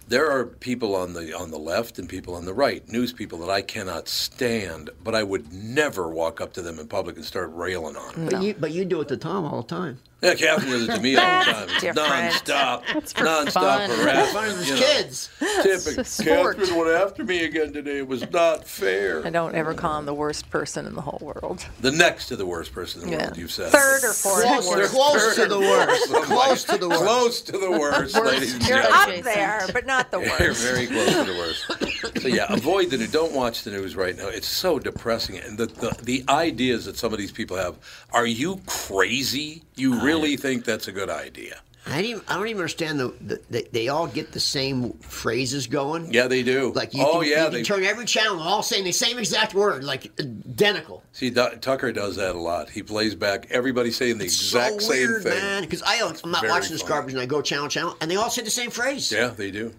[0.07, 3.37] There are people on the on the left and people on the right, news people
[3.39, 7.25] that I cannot stand, but I would never walk up to them in public and
[7.25, 8.25] start railing on them.
[8.25, 9.99] But you but you do it to Tom all the time.
[10.21, 11.69] Yeah, Catherine does it to me all the time.
[11.69, 11.97] It's different.
[12.09, 13.89] nonstop, That's for nonstop fun.
[13.89, 14.29] harassment.
[14.33, 14.79] Fun with you know.
[14.81, 15.29] kids.
[15.63, 16.03] Typical.
[16.03, 16.57] Sport.
[16.57, 17.99] Catherine went after me again today.
[17.99, 19.25] It was not fair.
[19.25, 21.65] I don't ever call him the worst person in the whole world.
[21.79, 23.25] The next to the worst person in the Yeah.
[23.27, 23.71] world, you've said.
[23.71, 24.91] Third or fourth Close- worst.
[24.93, 26.11] close to the worst.
[26.13, 27.03] I'm Close to the worst.
[27.03, 29.19] Close to the worst, ladies and You're gentlemen.
[29.19, 30.39] up there, but not the worst.
[30.41, 32.21] You're very close to the worst.
[32.21, 33.11] So yeah, avoid the news.
[33.11, 34.27] Don't watch the news right now.
[34.27, 35.37] It's so depressing.
[35.37, 37.75] And the, the the ideas that some of these people have.
[38.11, 39.63] Are you crazy?
[39.75, 41.59] You really think that's a good idea?
[41.87, 45.65] I, didn't, I don't even understand the, the they, they all get the same phrases
[45.65, 46.13] going.
[46.13, 46.71] Yeah, they do.
[46.73, 49.55] Like you oh can, yeah, you they turn every channel, all saying the same exact
[49.55, 51.03] word, like identical.
[51.13, 51.29] see.
[51.31, 52.69] Du- Tucker does that a lot.
[52.69, 55.31] He plays back everybody saying the exact so same weird, thing.
[55.33, 55.63] man.
[55.63, 56.93] Because I don't- I'm not Very watching this funny.
[56.93, 59.11] garbage, and I go channel channel, and they all say the same phrase.
[59.11, 59.73] Yeah, they do,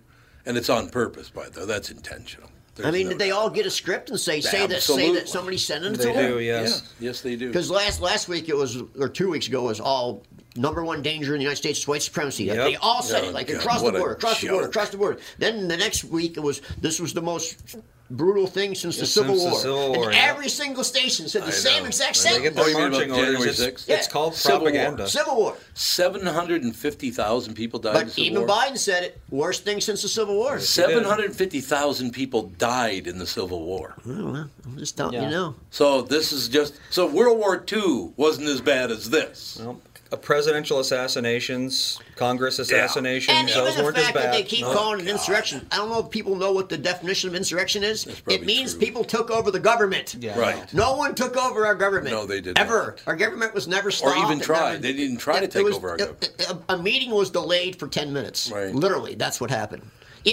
[0.46, 1.30] and it's on purpose.
[1.30, 2.49] By the way, that's intentional.
[2.84, 5.12] I mean, no did they all get a script and say say that say Absolutely.
[5.20, 6.30] that somebody's sending it They to them?
[6.32, 6.82] do, yes.
[6.98, 7.48] Yeah, yes, they do.
[7.48, 10.22] Because last last week it was, or two weeks ago, was all
[10.56, 12.44] number one danger in the United States is white supremacy.
[12.44, 12.56] Yep.
[12.56, 14.68] They all said Oh, it, like God, across the what a border, across the border,
[14.68, 15.18] across the border.
[15.38, 17.76] Then the next week it was this was the most
[18.10, 19.58] brutal thing since the Since Civil the War.
[19.60, 20.26] Civil War, and yeah.
[20.30, 21.88] every single station said the I same know.
[21.88, 23.24] exact They get Oh, you mean marching orders.
[23.26, 23.88] January It's, 6th?
[23.88, 24.12] it's Yeah.
[24.12, 24.70] called Civil War.
[24.70, 25.08] propaganda.
[25.08, 25.56] Civil War.
[25.74, 28.56] Seven hundred and fifty thousand people died in the But Civil even War.
[28.56, 29.20] Biden said it.
[29.30, 30.58] Worst thing since the Civil War.
[30.60, 33.94] Seven hundred fifty thousand people died in the Civil War.
[34.04, 35.24] Well, I'm just telling Yeah.
[35.24, 35.54] you know.
[35.70, 39.58] So this is just so World War II wasn't as bad as this.
[39.60, 39.80] Well,
[40.12, 44.34] uh, presidential assassinations, Congress assassinations, And those the weren't as fact that bad.
[44.34, 44.72] they keep No.
[44.72, 45.66] calling it insurrection.
[45.70, 48.06] I don't know if people know what the definition of insurrection is.
[48.28, 48.80] It means true.
[48.80, 50.16] people took over the government.
[50.18, 50.72] Yeah, Right.
[50.74, 52.14] No one took over our government.
[52.14, 52.96] No, they did Ever.
[52.98, 53.02] not.
[53.06, 54.16] Our government was never stopped.
[54.16, 54.70] Or even tried.
[54.72, 56.30] never- They didn't try to It- it take was- over our government.
[56.38, 58.50] it- A, a meeting was delayed for 10 minutes.
[58.52, 58.74] Right.
[58.74, 59.82] Literally, that's what happened.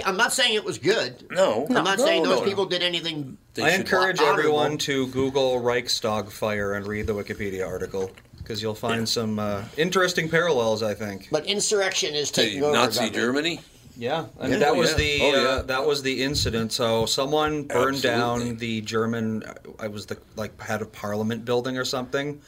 [0.05, 1.23] I'm not saying it was good.
[1.31, 1.65] No.
[1.69, 2.45] I'm not No, saying those no.
[2.45, 3.37] people did anything.
[3.53, 8.11] They I encourage everyone to Google Reichstag fire and read the Wikipedia article
[8.47, 10.81] because you'll find some uh, interesting parallels.
[10.81, 11.27] I think.
[11.31, 13.15] But insurrection is to taking over Nazi government.
[13.15, 13.59] Germany.
[13.99, 14.59] Yeah, I mean Yeah.
[14.59, 14.97] that Oh, was yeah.
[14.97, 16.71] the Oh, uh, that was the incident.
[16.71, 18.09] So someone burned Absolutely.
[18.47, 19.43] down the German.
[19.79, 22.39] I was the like head of parliament building or something,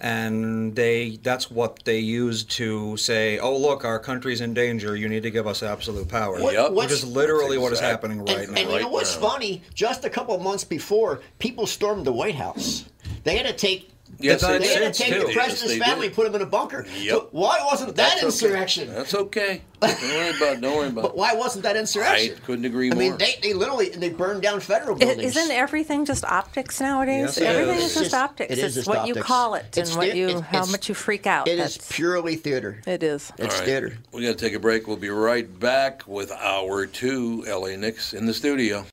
[0.00, 4.94] and they that's what they used to say, "Oh look, our country's in danger.
[4.94, 6.72] You need to give us absolute power." What- Yep.
[6.72, 8.60] Which is literally what is Exact- happening right and, now.
[8.60, 9.28] and you know what's now.
[9.30, 9.62] funny?
[9.74, 12.84] Just a couple of months before, people stormed the White House.
[13.24, 13.90] They had to take.
[14.18, 15.26] Yes, they, they had did, to take too.
[15.26, 16.14] the president's they family, did.
[16.16, 16.86] put him in a bunker.
[16.98, 17.10] Yep.
[17.10, 18.26] So why wasn't that That's okay.
[18.26, 18.88] insurrection?
[18.94, 19.62] That's okay.
[19.80, 20.52] Don't worry about.
[20.54, 20.60] it.
[20.62, 21.02] Don't worry about.
[21.02, 22.14] But why wasn't that insurrection?
[22.14, 22.44] I insurrection?
[22.46, 22.96] couldn't agree more.
[22.96, 25.36] I mean, they, they literally they burned down federal buildings.
[25.36, 27.36] Isn't everything just optics nowadays?
[27.36, 27.84] Yes, Everything is.
[27.84, 28.52] is just It's- optics.
[28.52, 30.88] it is it's just what you call it It's and what you, it's- how much
[30.88, 31.48] you freak out.
[31.48, 32.80] It is That's- purely theater.
[32.86, 33.30] It is.
[33.38, 33.66] It's All right.
[33.66, 33.98] theater.
[34.12, 34.86] We got to take a break.
[34.86, 37.42] We'll be right back with hour two.
[37.46, 38.86] La Nix in the studio.